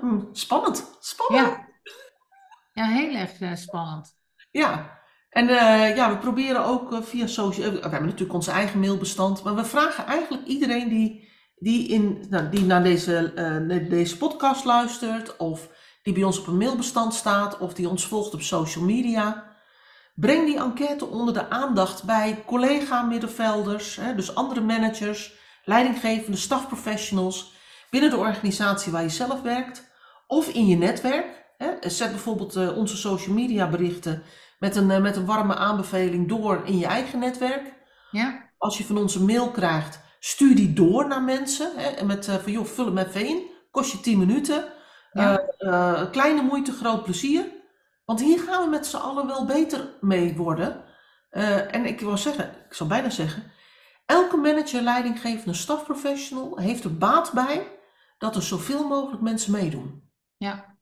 hm, 0.00 0.20
spannend, 0.32 0.96
spannend. 1.00 1.46
Ja, 1.46 1.68
ja 2.72 2.86
heel 2.86 3.14
erg 3.14 3.40
uh, 3.40 3.54
spannend. 3.54 4.16
Ja, 4.50 5.00
en 5.28 5.48
uh, 5.48 5.96
ja, 5.96 6.10
we 6.10 6.18
proberen 6.18 6.64
ook 6.64 7.04
via 7.04 7.26
social. 7.26 7.72
We 7.72 7.80
hebben 7.80 8.04
natuurlijk 8.04 8.32
onze 8.32 8.50
eigen 8.50 8.80
mailbestand, 8.80 9.42
maar 9.42 9.54
we 9.54 9.64
vragen 9.64 10.06
eigenlijk 10.06 10.46
iedereen 10.46 10.88
die, 10.88 11.32
die, 11.56 11.88
in, 11.88 12.24
nou, 12.28 12.48
die 12.48 12.64
naar 12.64 12.82
deze, 12.82 13.32
deze 13.88 14.16
podcast 14.16 14.64
luistert, 14.64 15.36
of 15.36 15.68
die 16.02 16.12
bij 16.12 16.22
ons 16.22 16.38
op 16.38 16.46
een 16.46 16.56
mailbestand 16.56 17.14
staat, 17.14 17.58
of 17.58 17.74
die 17.74 17.88
ons 17.88 18.06
volgt 18.06 18.34
op 18.34 18.42
social 18.42 18.84
media. 18.84 19.52
Breng 20.14 20.46
die 20.46 20.58
enquête 20.58 21.06
onder 21.06 21.34
de 21.34 21.50
aandacht 21.50 22.04
bij 22.04 22.42
collega-middenvelders, 22.46 24.00
dus 24.16 24.34
andere 24.34 24.60
managers, 24.60 25.34
leidinggevende 25.64 26.36
stafprofessionals 26.36 27.52
binnen 27.90 28.10
de 28.10 28.16
organisatie 28.16 28.92
waar 28.92 29.02
je 29.02 29.08
zelf 29.08 29.42
werkt 29.42 29.92
of 30.26 30.48
in 30.48 30.66
je 30.66 30.76
netwerk. 30.76 31.44
Hè. 31.56 31.90
Zet 31.90 32.10
bijvoorbeeld 32.10 32.56
uh, 32.56 32.76
onze 32.76 32.96
social 32.96 33.34
media 33.34 33.68
berichten 33.68 34.22
met 34.58 34.76
een, 34.76 34.90
uh, 34.90 34.98
met 34.98 35.16
een 35.16 35.26
warme 35.26 35.54
aanbeveling 35.54 36.28
door 36.28 36.62
in 36.64 36.78
je 36.78 36.86
eigen 36.86 37.18
netwerk. 37.18 37.72
Ja. 38.10 38.50
Als 38.58 38.78
je 38.78 38.84
van 38.84 38.98
onze 38.98 39.22
mail 39.22 39.50
krijgt, 39.50 40.00
stuur 40.24 40.56
die 40.56 40.72
door 40.72 41.08
naar 41.08 41.22
mensen. 41.22 41.72
Hè, 41.76 42.04
met 42.04 42.28
uh, 42.28 42.34
van 42.34 42.52
joh, 42.52 42.64
vul 42.64 42.84
het 42.84 42.94
met 42.94 43.14
in. 43.14 43.50
Kost 43.70 43.92
je 43.92 44.00
10 44.00 44.18
minuten. 44.18 44.72
Ja. 45.12 45.36
kleine 46.10 46.42
moeite, 46.42 46.72
groot 46.72 47.04
plezier. 47.04 47.46
Want 48.04 48.20
hier 48.20 48.38
gaan 48.40 48.64
we 48.64 48.70
met 48.70 48.86
z'n 48.86 48.96
allen 48.96 49.26
wel 49.26 49.44
beter 49.44 49.88
mee 50.00 50.36
worden. 50.36 50.84
en 51.70 51.84
ik 51.84 52.00
wil 52.00 52.18
zeggen, 52.18 52.44
ik 52.66 52.74
zal 52.74 52.86
bijna 52.86 53.10
zeggen, 53.10 53.52
elke 54.06 54.36
manager, 54.36 54.82
leidinggevende 54.82 55.54
stafprofessional 55.54 56.58
heeft 56.58 56.84
er 56.84 56.98
baat 56.98 57.32
bij 57.32 57.78
dat 58.18 58.36
er 58.36 58.42
zoveel 58.42 58.88
mogelijk 58.88 59.22
mensen 59.22 59.52
meedoen. 59.52 60.10
Ja, 60.36 60.76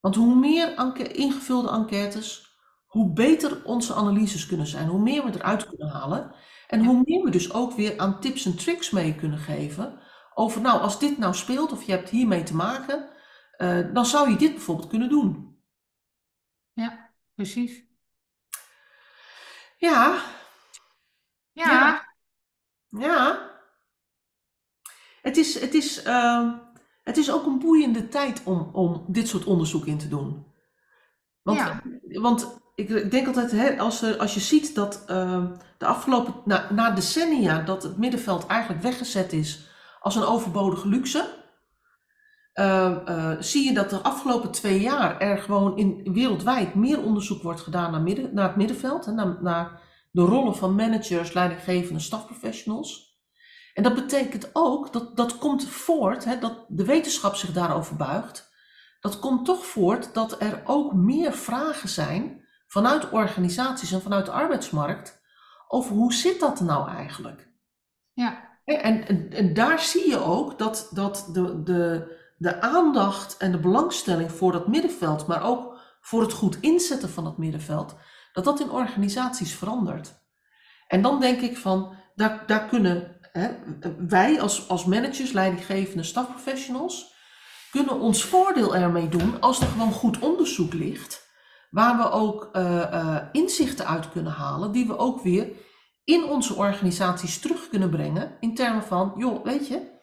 Want 0.00 0.14
hoe 0.14 0.34
meer 0.34 0.96
ingevulde 1.12 1.70
enquêtes, 1.70 2.56
hoe 2.86 3.12
beter 3.12 3.64
onze 3.64 3.94
analyses 3.94 4.46
kunnen 4.46 4.66
zijn, 4.66 4.88
hoe 4.88 5.00
meer 5.00 5.24
we 5.24 5.34
eruit 5.34 5.68
kunnen 5.68 5.88
halen. 5.88 6.34
En 6.70 6.84
hoe 6.84 7.02
meer 7.04 7.24
we 7.24 7.30
dus 7.30 7.52
ook 7.52 7.72
weer 7.72 7.98
aan 7.98 8.20
tips 8.20 8.44
en 8.44 8.56
tricks 8.56 8.90
mee 8.90 9.14
kunnen 9.14 9.38
geven. 9.38 10.00
Over, 10.34 10.60
nou, 10.60 10.80
als 10.80 10.98
dit 10.98 11.18
nou 11.18 11.34
speelt 11.34 11.72
of 11.72 11.82
je 11.82 11.92
hebt 11.92 12.08
hiermee 12.08 12.42
te 12.42 12.54
maken, 12.54 13.10
eh, 13.56 13.92
dan 13.92 14.06
zou 14.06 14.30
je 14.30 14.36
dit 14.36 14.54
bijvoorbeeld 14.54 14.88
kunnen 14.88 15.08
doen. 15.08 15.58
ja, 16.72 17.10
precies. 17.34 17.84
Ja, 19.76 20.22
Ja, 21.52 21.70
Ja. 21.70 22.08
ja. 22.88 23.50
Het 25.22 25.36
is, 25.36 25.60
het 25.60 25.74
is, 25.74 26.02
ehm, 26.02 26.58
het 27.02 27.16
is 27.16 27.30
ook 27.32 27.46
een 27.46 27.58
boeiende 27.58 28.08
tijd 28.08 28.42
om, 28.44 28.70
om 28.72 29.04
dit 29.08 29.28
soort 29.28 29.44
onderzoek 29.44 29.86
in 29.86 29.98
te 29.98 30.08
doen. 30.08 30.46
Want, 31.42 31.58
Ja. 31.58 31.82
want 32.20 32.60
ik 32.88 33.10
denk 33.10 33.26
altijd, 33.26 33.50
hè, 33.50 33.78
als, 33.78 34.18
als 34.18 34.34
je 34.34 34.40
ziet 34.40 34.74
dat 34.74 35.04
ehm, 35.06 35.46
de 35.78 35.86
afgelopen, 35.86 36.34
na, 36.70 36.90
decennia, 36.90 37.62
dat 37.62 37.82
het 37.82 37.96
middenveld 37.96 38.46
eigenlijk 38.46 38.82
weggezet 38.82 39.32
is 39.32 39.68
als 40.00 40.16
een 40.16 40.24
overbodige 40.24 40.88
luxe, 40.88 41.24
ehm, 42.52 42.98
eh, 43.06 43.32
zie 43.40 43.64
je 43.64 43.74
dat 43.74 43.90
de 43.90 43.96
afgelopen 43.96 44.50
twee 44.50 44.80
jaar 44.80 45.20
er 45.20 45.38
gewoon 45.38 45.76
in, 45.76 46.12
wereldwijd 46.12 46.74
meer 46.74 47.02
onderzoek 47.02 47.42
wordt 47.42 47.60
gedaan 47.60 47.90
naar, 47.90 48.00
midden, 48.00 48.34
naar 48.34 48.46
het 48.46 48.56
middenveld, 48.56 49.06
naar, 49.06 49.42
naar 49.42 49.80
de 50.10 50.22
rollen 50.22 50.56
van 50.56 50.74
managers, 50.74 51.32
leidinggevende 51.32 52.00
stafprofessionals. 52.00 53.18
En 53.74 53.82
dat 53.82 53.94
betekent 53.94 54.50
ook, 54.52 54.92
dat, 54.92 55.16
dat 55.16 55.38
komt 55.38 55.68
voort, 55.68 56.24
hè, 56.24 56.38
dat 56.38 56.64
de 56.68 56.84
wetenschap 56.84 57.34
zich 57.34 57.52
daarover 57.52 57.96
buigt, 57.96 58.50
dat 59.00 59.18
komt 59.18 59.44
toch 59.44 59.66
voort 59.66 60.14
dat 60.14 60.40
er 60.42 60.62
ook 60.64 60.92
meer 60.92 61.32
vragen 61.32 61.88
zijn 61.88 62.39
vanuit 62.70 63.10
organisaties 63.10 63.92
en 63.92 64.02
vanuit 64.02 64.26
de 64.26 64.32
arbeidsmarkt 64.32 65.20
over 65.68 65.94
hoe 65.94 66.12
zit 66.12 66.40
dat 66.40 66.60
nou 66.60 66.88
eigenlijk? 66.88 67.48
ja, 68.64 68.82
En, 68.82 69.06
en, 69.06 69.32
en 69.32 69.54
daar 69.54 69.80
zie 69.80 70.08
je 70.08 70.18
ook 70.18 70.58
dat, 70.58 70.90
dat 70.92 71.28
de, 71.32 71.62
de, 71.62 72.16
de 72.36 72.60
aandacht 72.60 73.36
en 73.36 73.52
de 73.52 73.58
belangstelling 73.58 74.32
voor 74.32 74.52
dat 74.52 74.68
middenveld, 74.68 75.26
maar 75.26 75.42
ook 75.42 75.78
voor 76.00 76.22
het 76.22 76.32
goed 76.32 76.60
inzetten 76.60 77.10
van 77.10 77.24
dat 77.24 77.38
middenveld, 77.38 77.94
dat 78.32 78.44
dat 78.44 78.60
in 78.60 78.70
organisaties 78.70 79.54
verandert. 79.54 80.12
En 80.86 81.02
dan 81.02 81.20
denk 81.20 81.40
ik 81.40 81.56
van, 81.56 81.94
daar, 82.14 82.42
daar 82.46 82.66
kunnen 82.66 83.16
hè, 83.32 83.50
wij 84.06 84.40
als, 84.40 84.68
als 84.68 84.84
managers, 84.84 85.32
leidinggevende 85.32 86.02
stafprofessionals, 86.02 87.14
kunnen 87.70 88.00
ons 88.00 88.24
voordeel 88.24 88.76
ermee 88.76 89.08
doen 89.08 89.40
als 89.40 89.60
er 89.60 89.66
gewoon 89.66 89.92
goed 89.92 90.18
onderzoek 90.18 90.72
ligt, 90.72 91.29
waar 91.70 91.96
we 91.96 92.10
ook 92.10 92.48
eh, 92.52 92.82
eh, 92.82 93.26
inzichten 93.32 93.86
uit 93.86 94.10
kunnen 94.10 94.32
halen, 94.32 94.72
die 94.72 94.86
we 94.86 94.98
ook 94.98 95.20
weer 95.20 95.52
in 96.04 96.24
onze 96.24 96.54
organisaties 96.54 97.38
terug 97.38 97.68
kunnen 97.68 97.90
brengen, 97.90 98.36
in 98.40 98.54
termen 98.54 98.82
van, 98.82 99.12
joh, 99.16 99.44
weet 99.44 99.68
je, 99.68 99.98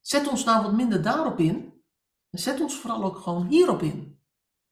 zet 0.00 0.28
ons 0.28 0.44
nou 0.44 0.62
wat 0.62 0.72
minder 0.72 1.02
daarop 1.02 1.38
in, 1.38 1.82
en 2.30 2.38
zet 2.38 2.60
ons 2.60 2.74
vooral 2.74 3.04
ook 3.04 3.16
gewoon 3.16 3.46
hierop 3.46 3.82
in. 3.82 4.20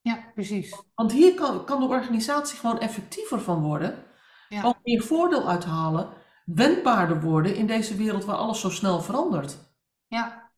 ja, 0.00 0.30
precies. 0.34 0.82
Want 0.94 1.12
hier 1.12 1.34
kan, 1.34 1.64
kan 1.64 1.80
de 1.80 1.86
organisatie 1.86 2.58
gewoon 2.58 2.80
effectiever 2.80 3.40
van 3.40 3.62
worden, 3.62 4.04
Ja, 4.48 4.62
ook 4.62 4.76
meer 4.82 5.02
voordeel 5.02 5.48
uithalen, 5.48 6.08
wendbaarder 6.44 7.20
worden 7.20 7.56
in 7.56 7.66
deze 7.66 7.96
wereld 7.96 8.24
waar 8.24 8.36
alles 8.36 8.60
zo 8.60 8.70
snel 8.70 9.00
verandert. 9.00 9.58
ja, 10.06 10.52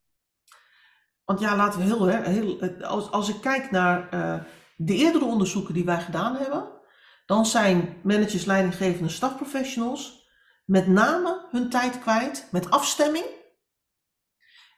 Want 1.25 1.41
ja, 1.41 1.57
laten 1.57 1.79
we 1.81 1.85
heel, 1.85 2.07
heel 2.07 2.61
als, 2.83 3.11
als 3.11 3.29
ik 3.29 3.41
kijk 3.41 3.71
naar 3.71 4.09
eh, 4.11 4.45
de 4.77 4.95
eerdere 4.95 5.25
onderzoeken 5.25 5.75
die 5.75 5.85
wij 5.85 6.01
gedaan 6.01 6.37
hebben, 6.37 6.69
dan 7.27 7.47
zijn 7.47 8.01
managers, 8.03 8.45
leidinggevende 8.45 9.09
stafprofessionals 9.09 10.29
met 10.65 10.87
name 10.87 11.47
hun 11.51 11.71
tijd 11.71 11.99
kwijt 11.99 12.49
met 12.51 12.71
afstemming 12.71 13.25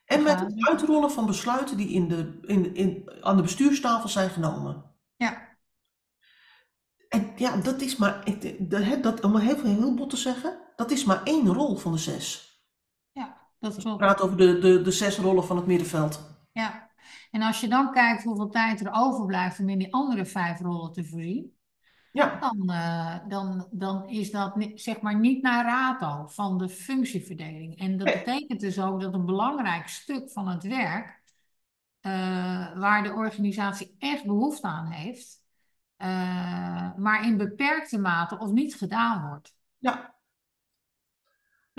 en 0.04 0.22
met 0.22 0.40
het 0.40 0.68
uitrollen 0.68 1.10
van 1.10 1.26
besluiten 1.26 1.76
die 1.76 1.88
in 1.88 2.08
de, 2.08 2.38
in, 2.42 2.74
in, 2.74 3.12
aan 3.20 3.36
de 3.36 3.42
bestuurstafel 3.42 4.08
zijn 4.08 4.30
genomen. 4.30 4.94
ja, 5.16 5.56
En 7.08 7.32
ja, 7.36 7.56
dat 7.56 7.80
is 7.80 7.96
maar, 7.96 8.24
dat, 9.00 9.20
om 9.20 9.36
heel, 9.36 9.62
heel 9.62 9.94
bot 9.94 10.10
te 10.10 10.16
zeggen, 10.16 10.58
dat 10.76 10.90
is 10.90 11.04
maar 11.04 11.22
één 11.22 11.46
rol 11.46 11.76
van 11.76 11.92
de 11.92 11.98
zes. 11.98 12.56
ja, 13.10 13.50
dat 13.58 13.76
Ik 13.76 13.80
klopt. 13.80 13.98
praat 13.98 14.20
over 14.20 14.36
de, 14.36 14.58
de, 14.58 14.82
de 14.82 14.92
zes 14.92 15.18
rollen 15.18 15.44
van 15.44 15.56
het 15.56 15.66
middenveld. 15.66 16.36
Ja, 16.52 16.87
en 17.30 17.42
als 17.42 17.60
je 17.60 17.68
dan 17.68 17.92
kijkt 17.92 18.22
hoeveel 18.24 18.48
tijd 18.48 18.80
er 18.80 18.92
overblijft 18.92 19.60
om 19.60 19.68
in 19.68 19.78
die 19.78 19.92
andere 19.92 20.26
vijf 20.26 20.60
rollen 20.60 20.92
te 20.92 21.04
voorzien, 21.04 21.56
Ja, 22.12 22.40
dan, 22.40 22.70
eh, 22.70 23.18
dan, 23.28 23.68
dan 23.70 24.08
is 24.08 24.30
dat 24.30 24.54
zeg 24.74 25.00
maar 25.00 25.18
niet 25.18 25.42
naar 25.42 25.64
rato 25.64 26.26
van 26.26 26.58
de 26.58 26.68
functieverdeling. 26.68 27.78
En 27.78 27.96
dat 27.98 28.06
Nee. 28.06 28.14
betekent 28.14 28.60
dus 28.60 28.80
ook 28.80 29.00
dat 29.00 29.14
een 29.14 29.24
belangrijk 29.26 29.88
stuk 29.88 30.30
van 30.30 30.48
het 30.48 30.62
werk, 30.64 31.22
eh, 32.00 32.12
waar 32.78 33.02
de 33.02 33.12
organisatie 33.12 33.96
echt 33.98 34.24
behoefte 34.26 34.66
aan 34.66 34.86
heeft, 34.86 35.42
eh, 35.96 36.08
maar 36.96 37.26
in 37.26 37.36
beperkte 37.36 37.98
mate 37.98 38.38
of 38.38 38.50
niet 38.50 38.74
gedaan 38.76 39.28
wordt. 39.28 39.54
ja, 39.78 40.14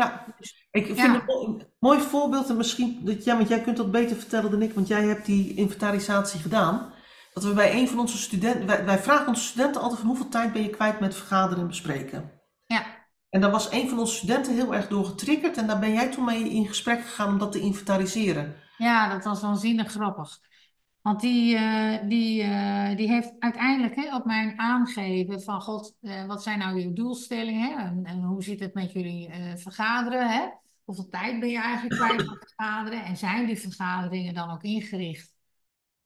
ja. 0.04 0.26
Ik 0.72 0.86
vind 0.86 0.98
Ja. 0.98 1.24
een 1.28 1.68
mooi 1.80 2.00
voorbeeld, 2.00 2.50
en 2.50 2.58
misschien, 2.58 3.00
dat, 3.06 3.24
ja, 3.24 3.36
want 3.38 3.48
jij 3.50 3.62
kunt 3.62 3.78
dat 3.78 3.92
beter 3.92 4.16
vertellen 4.18 4.52
dan 4.52 4.62
ik, 4.62 4.74
want 4.74 4.88
jij 4.88 5.04
hebt 5.08 5.26
die 5.26 5.54
inventarisatie 5.54 6.40
gedaan. 6.40 6.94
Dat 7.34 7.44
we 7.44 7.54
bij 7.54 7.74
een 7.74 7.88
van 7.88 8.00
onze 8.00 8.18
studenten, 8.18 8.66
wij, 8.68 8.86
wij 8.86 9.00
vragen 9.00 9.28
onze 9.28 9.44
studenten 9.44 9.82
altijd 9.82 10.00
van 10.00 10.10
hoeveel 10.10 10.30
tijd 10.30 10.54
ben 10.54 10.62
je 10.62 10.70
kwijt 10.70 11.00
met 11.00 11.16
vergaderen 11.16 11.62
en 11.62 11.68
bespreken. 11.68 12.32
Ja, 12.66 12.84
En 13.30 13.42
daar 13.42 13.52
was 13.52 13.72
een 13.72 13.90
van 13.90 14.00
onze 14.00 14.16
studenten 14.16 14.54
heel 14.56 14.76
erg 14.76 14.88
door 14.88 15.06
getriggerd 15.06 15.58
en 15.58 15.68
daar 15.68 15.80
ben 15.80 15.94
jij 15.94 16.10
toen 16.12 16.26
mee 16.26 16.50
in 16.50 16.68
gesprek 16.68 17.02
gegaan 17.02 17.28
om 17.28 17.38
dat 17.38 17.52
te 17.52 17.60
inventariseren. 17.60 18.56
ja, 18.78 19.10
dat 19.14 19.24
was 19.24 19.42
waanzinnig 19.42 19.92
grappig. 19.92 20.40
Want 21.02 21.22
die, 21.22 21.56
eh, 21.56 22.08
die, 22.08 22.44
eh, 22.44 22.96
die 22.96 23.08
heeft 23.08 23.34
uiteindelijk 23.40 23.96
hè, 23.96 24.16
op 24.16 24.26
mijn 24.26 24.60
aangeven 24.60 25.42
van 25.42 25.62
God, 25.62 25.96
eh, 26.02 26.26
wat 26.26 26.44
zijn 26.44 26.60
nou 26.60 26.80
je 26.80 26.94
doelstellingen? 26.94 27.70
Hè? 27.70 27.84
En, 27.84 28.06
en 28.06 28.24
hoe 28.24 28.44
zit 28.44 28.60
het 28.60 28.74
met 28.74 28.92
jullie 28.92 29.30
vergaderen? 29.56 30.30
Hè? 30.30 30.48
Hoeveel 30.84 31.10
tijd 31.10 31.40
ben 31.40 31.50
je 31.50 31.60
eigenlijk 31.60 31.96
kwijt 31.96 32.30
aan 32.30 32.38
vergaderen? 32.40 33.04
En 33.04 33.18
zijn 33.18 33.46
die 33.46 33.60
vergaderingen 33.60 34.34
dan 34.34 34.52
ook 34.52 34.64
ingericht 34.64 35.38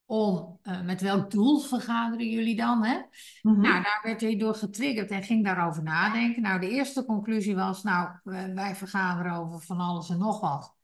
om 0.06 0.60
met 0.84 1.02
welk 1.02 1.32
doel 1.32 1.60
vergaderen 1.60 2.30
jullie 2.30 2.56
dan? 2.56 2.84
Hè? 2.84 3.02
Mhm. 3.42 3.62
Nou, 3.62 3.84
daar 3.84 4.00
werd 4.04 4.22
hij 4.22 4.38
door 4.38 4.56
getriggerd 4.56 5.12
en 5.12 5.24
ging 5.24 5.46
daarover 5.46 5.84
nadenken. 5.84 6.42
Nou, 6.42 6.60
de 6.60 6.70
eerste 6.70 7.06
conclusie 7.06 7.56
was, 7.56 7.84
nou, 7.84 8.10
wij 8.54 8.76
vergaderen 8.76 9.34
over 9.34 9.62
van 9.62 9.80
alles 9.80 10.10
en 10.10 10.18
nog 10.18 10.40
wat. 10.40 10.76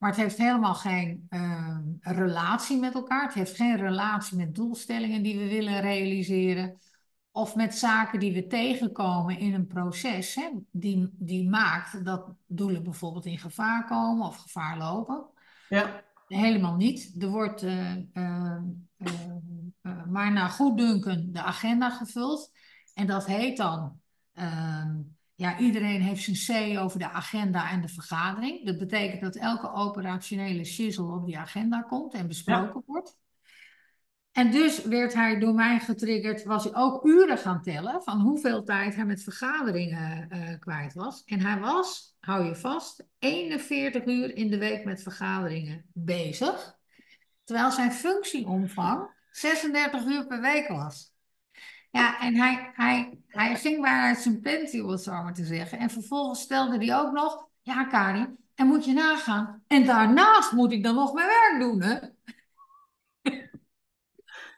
Maar 0.00 0.10
het 0.10 0.18
heeft 0.18 0.36
helemaal 0.36 0.74
geen 0.74 1.26
uh, 1.30 1.78
relatie 2.00 2.78
met 2.78 2.94
elkaar. 2.94 3.22
Het 3.22 3.34
heeft 3.34 3.56
geen 3.56 3.76
relatie 3.76 4.36
met 4.36 4.54
doelstellingen 4.54 5.22
die 5.22 5.38
we 5.38 5.48
willen 5.48 5.80
realiseren. 5.80 6.78
Of 7.30 7.54
met 7.54 7.74
zaken 7.74 8.18
die 8.18 8.32
we 8.32 8.46
tegenkomen 8.46 9.38
in 9.38 9.54
een 9.54 9.66
proces. 9.66 10.34
Hè, 10.34 10.50
die, 10.70 11.10
die 11.12 11.48
maakt 11.48 12.04
dat 12.04 12.34
doelen 12.46 12.82
bijvoorbeeld 12.82 13.26
in 13.26 13.38
gevaar 13.38 13.84
komen 13.84 14.26
of 14.26 14.36
gevaar 14.36 14.78
lopen. 14.78 15.26
Ja. 15.68 16.02
Helemaal 16.26 16.76
niet. 16.76 17.14
Er 17.18 17.28
wordt 17.28 17.62
uh, 17.62 17.96
uh, 18.14 18.56
maar 20.08 20.32
naar 20.32 20.50
goeddunken 20.50 21.32
de 21.32 21.42
agenda 21.42 21.90
gevuld. 21.90 22.50
En 22.94 23.06
dat 23.06 23.26
heet 23.26 23.56
dan 23.56 24.00
ehm, 24.32 24.96
ja, 25.40 25.58
iedereen 25.58 26.02
heeft 26.02 26.22
zijn 26.22 26.74
C 26.74 26.78
over 26.78 26.98
de 26.98 27.10
agenda 27.10 27.70
en 27.70 27.80
de 27.80 27.88
vergadering. 27.88 28.66
Dat 28.66 28.78
betekent 28.78 29.20
dat 29.20 29.36
elke 29.36 29.72
operationele 29.72 30.64
shizzle 30.64 31.12
op 31.12 31.26
die 31.26 31.38
agenda 31.38 31.82
komt 31.82 32.14
en 32.14 32.26
besproken 32.26 32.82
wordt. 32.86 33.16
En 34.32 34.50
dus 34.50 34.84
werd 34.84 35.14
hij 35.14 35.38
door 35.38 35.54
mij 35.54 35.78
getriggerd, 35.78 36.44
was 36.44 36.64
hij 36.64 36.74
ook 36.74 37.04
uren 37.04 37.38
gaan 37.38 37.62
tellen 37.62 38.02
van 38.02 38.20
hoeveel 38.20 38.62
tijd 38.62 38.94
hij 38.94 39.04
met 39.04 39.22
vergaderingen 39.22 40.28
uh, 40.32 40.58
kwijt 40.58 40.94
was. 40.94 41.22
En 41.24 41.40
hij 41.40 41.58
was, 41.58 42.16
hou 42.20 42.44
je 42.44 42.56
vast, 42.56 43.06
41 43.18 44.04
uur 44.04 44.36
in 44.36 44.50
de 44.50 44.58
week 44.58 44.84
met 44.84 45.02
vergaderingen 45.02 45.84
bezig. 45.92 46.78
Terwijl 47.44 47.70
zijn 47.70 47.92
functieomvang 47.92 49.14
36 49.30 50.04
uur 50.04 50.26
per 50.26 50.40
week 50.40 50.68
was. 50.68 51.09
Ja, 51.90 52.20
en 52.20 52.36
hij, 52.36 52.70
hij, 52.74 53.18
hij 53.26 53.56
ging 53.56 53.80
maar 53.80 54.02
uit 54.02 54.18
zijn 54.18 54.40
pensie, 54.40 54.84
om 54.84 54.90
het 54.90 55.02
zo 55.02 55.22
maar 55.22 55.34
te 55.34 55.44
zeggen. 55.44 55.78
En 55.78 55.90
vervolgens 55.90 56.40
stelde 56.40 56.84
hij 56.84 56.96
ook 56.96 57.12
nog, 57.12 57.48
ja 57.62 57.84
Karin, 57.84 58.38
en 58.54 58.66
moet 58.66 58.84
je 58.84 58.92
nagaan. 58.92 59.62
En 59.66 59.86
daarnaast 59.86 60.52
moet 60.52 60.72
ik 60.72 60.82
dan 60.82 60.94
nog 60.94 61.12
mijn 61.12 61.26
werk 61.26 61.60
doen, 61.60 61.82
hè? 61.82 61.98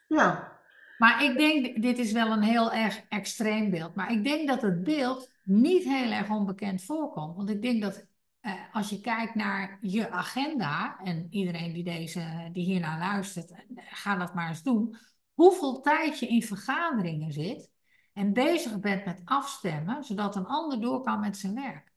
Ja. 0.09 0.51
Maar 0.99 1.25
ik 1.25 1.39
denk, 1.39 1.83
dit 1.83 1.99
is 1.99 2.13
wel 2.13 2.33
een 2.33 2.43
heel 2.43 2.73
erg 2.73 3.03
extreem 3.09 3.71
beeld. 3.71 3.95
Maar 3.95 4.13
ik 4.13 4.25
denk 4.25 4.49
dat 4.49 4.63
het 4.63 4.85
beeld 4.85 5.31
niet 5.43 5.85
heel 5.85 6.11
erg 6.11 6.31
onbekend 6.31 6.83
voorkomt. 6.83 7.37
Want 7.37 7.51
ik 7.51 7.63
denk 7.63 7.83
dat 7.83 8.07
eh, 8.41 8.53
als 8.73 8.91
je 8.91 9.01
kijkt 9.01 9.35
naar 9.35 9.79
je 9.81 10.11
agenda, 10.11 10.99
en 11.05 11.27
iedereen 11.31 11.73
die, 11.73 11.85
deze, 11.85 12.49
die 12.53 12.65
hiernaar 12.65 12.99
luistert, 12.99 13.53
ga 13.75 14.17
dat 14.17 14.35
maar 14.35 14.49
eens 14.49 14.63
doen 14.63 14.97
hoeveel 15.35 15.81
tijd 15.81 16.19
je 16.19 16.27
in 16.27 16.43
vergaderingen 16.43 17.33
zit 17.33 17.71
en 18.13 18.33
bezig 18.33 18.81
bent 18.81 19.05
met 19.05 19.23
afstemmen, 19.25 20.05
zodat 20.05 20.37
een 20.37 20.47
ander 20.47 20.81
door 20.81 21.03
kan 21.03 21.21
met 21.21 21.37
zijn 21.37 21.55
werk. 21.55 21.93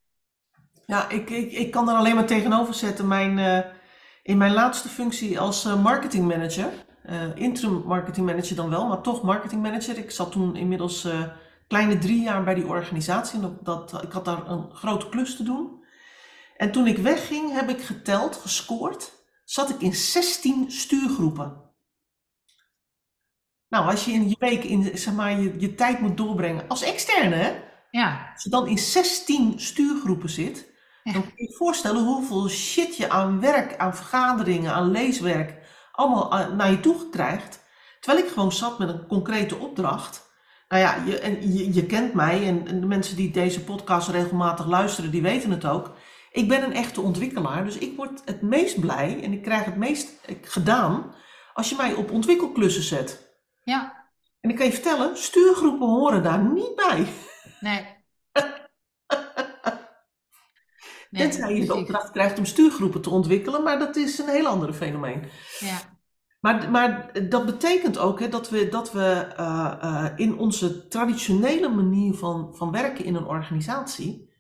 Ja, 0.86 1.10
ik, 1.10 1.30
ik, 1.30 1.52
ik 1.52 1.72
kan 1.72 1.90
er 1.90 1.96
alleen 1.96 2.16
maar 2.16 2.26
tegenover 2.26 2.74
zetten. 2.74 3.08
Mijn, 3.08 3.38
uh, 3.38 3.60
in 4.24 4.38
mijn 4.38 4.54
laatste 4.54 4.88
functie 4.88 5.40
als 5.40 5.66
uh, 5.66 5.84
marketingmanager, 5.84 6.86
uh, 7.10 7.36
interim 7.36 7.84
marketingmanager 7.86 8.56
dan 8.56 8.70
wel, 8.70 8.88
maar 8.88 9.02
toch 9.02 9.24
marketingmanager. 9.24 9.98
Ik 9.98 10.12
zat 10.12 10.32
toen 10.32 10.56
inmiddels 10.56 11.08
kleine 11.68 11.98
drie 11.98 12.22
jaar 12.22 12.44
bij 12.44 12.54
die 12.54 12.68
organisatie. 12.68 13.42
En 13.42 13.60
dat, 13.64 14.04
ik 14.04 14.12
had 14.12 14.26
daar 14.26 14.50
een 14.50 14.72
grote 14.72 15.10
klus 15.10 15.36
te 15.36 15.44
doen. 15.44 15.84
En 16.58 16.72
toen 16.72 16.88
ik 16.88 16.98
wegging, 16.98 17.52
heb 17.52 17.70
ik 17.70 17.82
geteld, 17.82 18.36
gescoord, 18.36 19.12
zat 19.44 19.70
ik 19.70 19.82
in 19.82 19.94
16 19.94 20.72
stuurgroepen. 20.72 21.65
Nou, 23.70 23.90
als 23.90 24.06
je 24.06 24.12
in 24.12 24.30
je 24.30 24.36
week 24.40 24.64
in, 24.64 24.98
zeg 24.98 25.14
maar, 25.14 25.42
je, 25.42 25.54
je 25.58 25.76
tijd 25.76 26.00
moet 26.00 26.18
doorbrengen 26.18 26.68
als 26.68 26.84
externe, 26.84 27.36
hè? 27.36 27.54
Ja. 27.92 28.30
Als 28.34 28.44
je 28.44 28.50
dan 28.50 28.68
in 28.68 28.78
16 28.78 29.60
stuurgroepen 29.60 30.30
zit, 30.30 30.74
dan 31.04 31.22
kun 31.22 31.32
je 31.36 31.44
je 31.44 31.56
voorstellen 31.56 32.04
hoeveel 32.04 32.50
shit 32.50 32.98
je 32.98 33.10
aan 33.10 33.40
werk, 33.40 33.78
aan 33.78 33.96
vergaderingen, 33.96 34.74
aan 34.74 34.92
leeswerk, 34.92 35.58
allemaal 35.92 36.54
naar 36.56 36.72
je 36.72 36.80
toe 36.80 37.10
krijgt. 37.10 37.64
Terwijl 38.00 38.26
ik 38.26 38.32
gewoon 38.32 38.52
zat 38.52 38.80
met 38.80 38.90
een 38.90 39.08
concrete 39.08 39.56
opdracht. 39.58 40.34
Nou 40.68 40.82
ja, 40.82 41.04
je, 41.06 41.20
en 41.20 41.54
je, 41.54 41.74
je 41.74 41.86
kent 41.86 42.14
mij 42.14 42.48
en, 42.48 42.68
en, 42.68 42.80
de 42.80 42.86
mensen 42.86 43.16
die 43.16 43.32
deze 43.32 43.64
podcast 43.64 44.10
regelmatig 44.10 44.66
luisteren, 44.66 45.12
die 45.12 45.22
weten 45.22 45.52
het 45.52 45.66
ook. 45.66 45.96
Ik 46.32 46.48
ben 46.48 46.64
een 46.64 46.74
echte 46.74 47.02
ontwikkelaar, 47.02 47.64
dus 47.64 47.78
ik 47.78 47.96
word 47.96 48.22
het 48.26 48.42
meest 48.42 48.80
blij 48.80 49.20
en 49.24 49.34
ik 49.34 49.42
krijg 49.42 49.66
het 49.66 49.76
meest 49.76 50.10
gedaan 50.42 51.14
als 51.54 51.70
je 51.70 51.76
mij 51.76 51.94
op 51.94 52.12
ontwikkelklussen 52.12 52.84
zet. 52.84 53.25
Ja. 53.66 54.10
En 54.40 54.50
ik 54.50 54.56
kan 54.56 54.66
je 54.66 54.72
vertellen, 54.72 55.18
stuurgroepen 55.18 55.88
horen 55.88 56.24
daar 56.24 56.44
niet 56.44 56.76
bij. 56.76 57.08
Nee. 57.60 57.82
nee 61.10 61.22
Tenzij 61.22 61.56
je 61.56 61.66
de 61.66 61.76
opdracht 61.76 62.12
krijgt 62.12 62.38
om 62.38 62.46
stuurgroepen 62.46 63.02
te 63.02 63.10
ontwikkelen, 63.10 63.64
maar 63.64 63.80
dat 63.80 63.96
is 63.96 64.18
een 64.18 64.30
heel 64.30 64.48
ander 64.48 64.74
fenomeen. 64.74 65.30
Ja. 65.60 65.78
Maar, 66.40 66.72
maar 66.72 67.12
dat 67.30 67.46
betekent 67.46 67.98
ook 67.98 68.20
hè, 68.20 68.30
dat 68.30 68.50
we, 68.50 68.70
dat 68.70 68.92
we 68.92 69.34
uh, 69.40 69.74
uh, 69.84 70.12
in 70.16 70.38
onze 70.38 70.88
traditionele 70.88 71.70
manier 71.70 72.14
van, 72.14 72.56
van 72.56 72.72
werken 72.72 73.06
in 73.06 73.16
een 73.16 73.26
organisatie, 73.26 74.34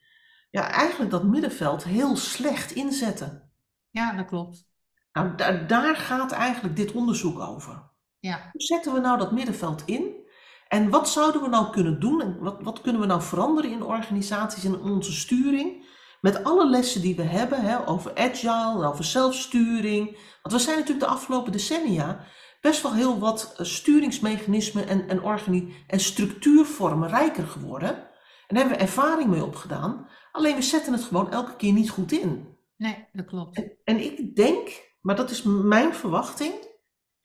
ja, 0.50 0.70
eigenlijk 0.70 1.12
dat 1.12 1.24
middenveld 1.24 1.84
heel 1.84 2.16
slecht 2.16 2.72
inzetten. 2.72 3.52
Ja, 3.90 4.16
dat 4.16 4.26
klopt. 4.26 4.68
Nou, 5.12 5.36
daar, 5.36 5.68
daar 5.68 5.96
gaat 5.96 6.32
eigenlijk 6.32 6.76
dit 6.76 6.92
onderzoek 6.92 7.40
over. 7.40 7.94
Ja. 8.26 8.50
Hoe 8.52 8.62
zetten 8.62 8.94
we 8.94 9.00
nou 9.00 9.18
dat 9.18 9.32
middenveld 9.32 9.84
in? 9.86 10.24
En 10.68 10.90
wat 10.90 11.10
zouden 11.10 11.42
we 11.42 11.48
nou 11.48 11.72
kunnen 11.72 12.00
doen? 12.00 12.22
En 12.22 12.40
wat, 12.40 12.58
wat 12.62 12.82
kunnen 12.82 13.02
we 13.02 13.08
nou 13.08 13.22
veranderen 13.22 13.72
in 13.72 13.84
organisaties 13.84 14.64
en 14.64 14.74
in 14.74 14.92
onze 14.92 15.12
sturing? 15.12 15.86
Met 16.22 16.44
alle 16.44 16.70
lessen 16.70 17.02
die 17.02 17.16
we 17.16 17.22
hebben 17.22 17.62
hè, 17.62 17.88
over 17.88 18.16
agile, 18.16 18.88
over 18.88 19.04
zelfsturing. 19.04 20.06
Want 20.42 20.56
we 20.56 20.60
zijn 20.60 20.78
natuurlijk 20.78 21.06
de 21.06 21.12
afgelopen 21.12 21.52
decennia 21.52 22.26
best 22.62 22.82
wel 22.82 22.94
heel 22.94 23.20
wat 23.20 23.54
eh, 23.58 23.66
sturingsmechanismen 23.66 24.88
en, 24.88 25.08
en, 25.10 25.74
en 25.88 26.00
structuurvormen 26.00 27.10
rijker 27.10 27.48
geworden. 27.48 27.90
En 28.48 28.56
daar 28.56 28.58
hebben 28.58 28.78
we 28.78 28.84
ervaring 28.84 29.30
mee 29.30 29.46
opgedaan. 29.46 30.08
Alleen 30.32 30.56
we 30.56 30.62
zetten 30.62 30.94
het 30.94 31.04
gewoon 31.04 31.32
elke 31.32 31.56
keer 31.56 31.74
niet 31.74 31.90
goed 31.90 32.12
in. 32.12 32.58
Nee, 32.78 33.08
dat 33.14 33.26
klopt. 33.26 33.58
En, 33.58 33.72
en 33.84 34.04
ik 34.04 34.36
denk, 34.36 34.94
maar 35.02 35.16
dat 35.16 35.30
is 35.30 35.44
mijn 35.44 35.94
verwachting, 35.94 36.54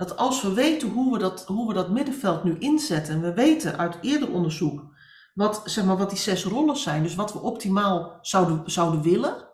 dat 0.00 0.16
als 0.16 0.42
we 0.42 0.52
weten 0.52 0.88
hoe 0.88 1.12
we 1.12 1.18
dat, 1.18 1.46
hoe 1.46 1.68
we 1.68 1.74
dat 1.74 1.90
middenveld 1.90 2.44
nu 2.44 2.58
inzetten, 2.58 3.14
en 3.14 3.20
we 3.20 3.34
weten 3.34 3.78
uit 3.78 3.98
eerder 4.00 4.32
onderzoek 4.32 4.84
wat, 5.34 5.62
zeg 5.64 5.84
maar, 5.84 5.96
wat 5.96 6.10
die 6.10 6.18
zes 6.18 6.44
rollen 6.44 6.76
zijn, 6.76 7.02
dus 7.02 7.14
wat 7.14 7.32
we 7.32 7.38
optimaal 7.38 8.18
zouden, 8.20 8.70
zouden 8.70 9.02
willen, 9.02 9.48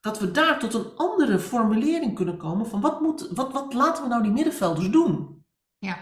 dat 0.00 0.18
we 0.18 0.30
daar 0.30 0.58
tot 0.58 0.74
een 0.74 0.96
andere 0.96 1.38
formulering 1.38 2.14
kunnen 2.14 2.36
komen 2.36 2.66
van 2.66 2.80
wat, 2.80 3.00
moet, 3.00 3.28
wat, 3.30 3.52
wat 3.52 3.72
laten 3.72 4.02
we 4.02 4.08
nou 4.08 4.22
die 4.22 4.32
middenvelders 4.32 4.90
doen? 4.90 5.44
Ja. 5.78 5.98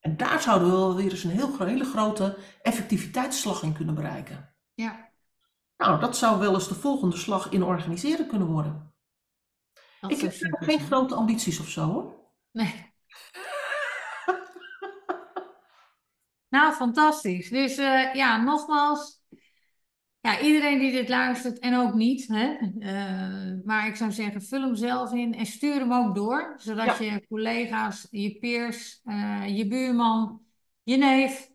En 0.00 0.16
daar 0.16 0.40
zouden 0.40 0.68
we 0.68 0.74
wel 0.74 0.94
weer 0.94 1.10
eens 1.10 1.24
een 1.24 1.30
heel, 1.30 1.58
hele 1.58 1.84
grote 1.84 2.38
effectiviteitsslag 2.62 3.62
in 3.62 3.72
kunnen 3.72 3.94
bereiken. 3.94 4.54
Ja. 4.74 5.10
Nou, 5.76 6.00
dat 6.00 6.16
zou 6.16 6.38
wel 6.38 6.54
eens 6.54 6.68
de 6.68 6.74
volgende 6.74 7.16
slag 7.16 7.50
in 7.50 7.62
organiseren 7.62 8.26
kunnen 8.26 8.48
worden. 8.48 8.94
Dat 10.00 10.10
ik 10.10 10.20
heb 10.20 10.34
geen 10.50 10.80
grote 10.80 11.14
ambities 11.14 11.60
of 11.60 11.68
zo 11.68 11.82
hoor. 11.82 12.14
Nee. 12.50 12.85
Nou, 16.56 16.72
fantastisch. 16.72 17.48
Dus 17.48 17.78
uh, 17.78 18.14
ja, 18.14 18.42
nogmaals, 18.42 19.22
ja, 20.20 20.40
iedereen 20.40 20.78
die 20.78 20.92
dit 20.92 21.08
luistert 21.08 21.58
en 21.58 21.76
ook 21.76 21.94
niet, 21.94 22.28
hè, 22.28 22.56
uh, 22.78 23.64
maar 23.64 23.86
ik 23.86 23.96
zou 23.96 24.12
zeggen, 24.12 24.42
vul 24.42 24.60
hem 24.60 24.74
zelf 24.74 25.12
in 25.12 25.34
en 25.34 25.46
stuur 25.46 25.74
hem 25.74 25.92
ook 25.92 26.14
door, 26.14 26.54
zodat 26.56 26.98
ja. 26.98 27.04
je 27.04 27.26
collega's, 27.28 28.06
je 28.10 28.38
peers, 28.38 29.00
uh, 29.04 29.56
je 29.56 29.66
buurman, 29.66 30.40
je 30.82 30.96
neef, 30.96 31.50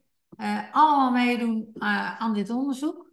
allemaal 0.71 1.11
meedoen 1.11 1.69
aan 2.17 2.33
dit 2.33 2.49
onderzoek. 2.49 3.09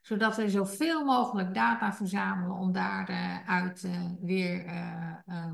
Zodat 0.00 0.36
we 0.36 0.50
zoveel 0.50 1.04
mogelijk 1.04 1.54
data 1.54 1.92
verzamelen 1.92 2.56
om 2.56 2.72
daaruit 2.72 3.88
weer 4.20 4.64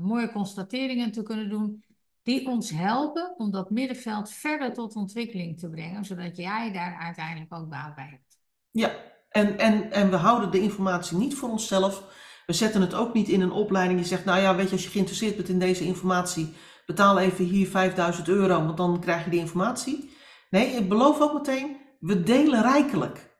mooie 0.01 0.31
constateringen 0.31 1.11
te 1.11 1.23
kunnen 1.23 1.49
doen 1.49 1.83
die 2.23 2.47
ons 2.47 2.69
helpen 2.69 3.33
om 3.37 3.51
dat 3.51 3.69
middenveld 3.69 4.29
verder 4.29 4.73
tot 4.73 4.95
ontwikkeling 4.95 5.59
te 5.59 5.69
brengen, 5.69 6.05
zodat 6.05 6.37
jij 6.37 6.71
daar 6.71 6.97
uiteindelijk 7.01 7.53
ook 7.53 7.69
baat 7.69 7.95
bij 7.95 8.07
hebt. 8.09 8.39
Ja, 8.71 8.91
en, 9.29 9.57
en, 9.57 9.91
en 9.91 10.09
we 10.09 10.15
houden 10.15 10.51
de 10.51 10.61
informatie 10.61 11.17
niet 11.17 11.35
voor 11.35 11.49
onszelf. 11.49 12.03
We 12.45 12.53
zetten 12.53 12.81
het 12.81 12.93
ook 12.93 13.13
niet 13.13 13.27
in 13.27 13.41
een 13.41 13.51
opleiding. 13.51 13.99
Je 13.99 14.05
zegt, 14.05 14.25
nou 14.25 14.41
ja, 14.41 14.55
weet 14.55 14.65
je, 14.65 14.71
als 14.71 14.83
je 14.83 14.89
geïnteresseerd 14.89 15.35
bent 15.35 15.49
in 15.49 15.59
deze 15.59 15.83
informatie, 15.83 16.53
betaal 16.85 17.19
even 17.19 17.45
hier 17.45 17.67
5000 17.67 18.27
euro, 18.27 18.65
want 18.65 18.77
dan 18.77 18.99
krijg 18.99 19.23
je 19.23 19.29
die 19.29 19.39
informatie. 19.39 20.17
Nee, 20.49 20.67
ik 20.67 20.89
beloof 20.89 21.21
ook 21.21 21.33
meteen, 21.33 21.77
we 21.99 22.23
delen 22.23 22.61
rijkelijk. 22.61 23.39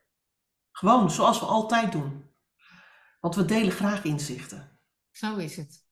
Gewoon 0.70 1.10
zoals 1.10 1.40
we 1.40 1.46
altijd 1.46 1.92
doen. 1.92 2.30
Want 3.20 3.34
we 3.34 3.44
delen 3.44 3.72
graag 3.72 4.04
inzichten. 4.04 4.80
Zo 5.10 5.36
is 5.36 5.56
het. 5.56 5.86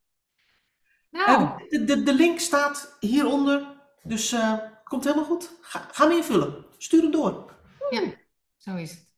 Nou, 1.10 1.68
de, 1.68 1.84
de, 1.84 2.02
de 2.02 2.14
link 2.14 2.38
staat 2.38 2.96
hieronder, 3.00 3.76
dus 4.02 4.32
eh, 4.32 4.58
komt 4.84 5.04
helemaal 5.04 5.24
goed. 5.24 5.50
Ga, 5.60 5.86
ga 5.92 6.08
hem 6.08 6.16
invullen. 6.16 6.64
Stuur 6.78 7.02
hem 7.02 7.10
door. 7.10 7.54
ja, 7.90 8.02
zo 8.56 8.76
is 8.76 8.90
het. 8.90 9.08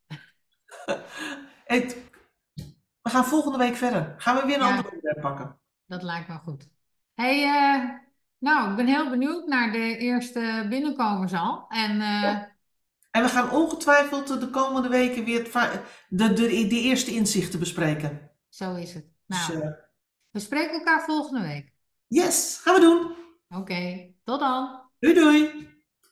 Hey, 1.64 1.94
we 3.02 3.10
gaan 3.10 3.24
volgende 3.24 3.58
week 3.58 3.74
verder. 3.76 4.14
Gaan 4.18 4.36
we 4.36 4.46
weer 4.46 4.54
een 4.56 4.62
Ja. 4.62 4.68
ander 4.68 4.84
onderwerp 4.84 5.20
pakken. 5.20 5.58
Dat 5.86 6.02
lijkt 6.02 6.28
me 6.28 6.34
goed. 6.38 6.68
Hey, 7.14 7.42
eh, 7.44 7.88
nou, 8.38 8.70
ik 8.70 8.76
ben 8.76 8.86
heel 8.86 9.10
benieuwd 9.10 9.46
naar 9.46 9.72
de 9.72 9.96
eerste 9.96 10.66
binnenkomers 10.68 11.32
al. 11.32 11.64
En 11.68 12.00
eh, 12.00 12.24
En 13.10 13.22
we 13.22 13.28
gaan 13.28 13.50
ongetwijfeld 13.50 14.40
de 14.40 14.50
komende 14.50 14.88
weken 14.88 15.24
weer 15.24 15.44
de, 16.08 16.32
de, 16.32 16.46
de 16.66 16.80
eerste 16.80 17.10
inzichten 17.10 17.58
bespreken. 17.58 18.30
zo 18.48 18.74
is 18.74 18.94
het. 18.94 19.04
Dus, 19.26 19.48
Nou, 19.48 19.60
eh, 19.62 19.70
we 20.30 20.38
spreken 20.40 20.72
elkaar 20.72 21.04
volgende 21.04 21.40
week. 21.46 21.71
Yes, 22.12 22.60
gaan 22.62 22.74
we 22.74 22.80
doen. 22.80 23.16
Oké, 23.60 24.12
tot 24.24 24.40
dan. 24.40 24.80
Doei 24.98 25.14
doei. 25.14 25.71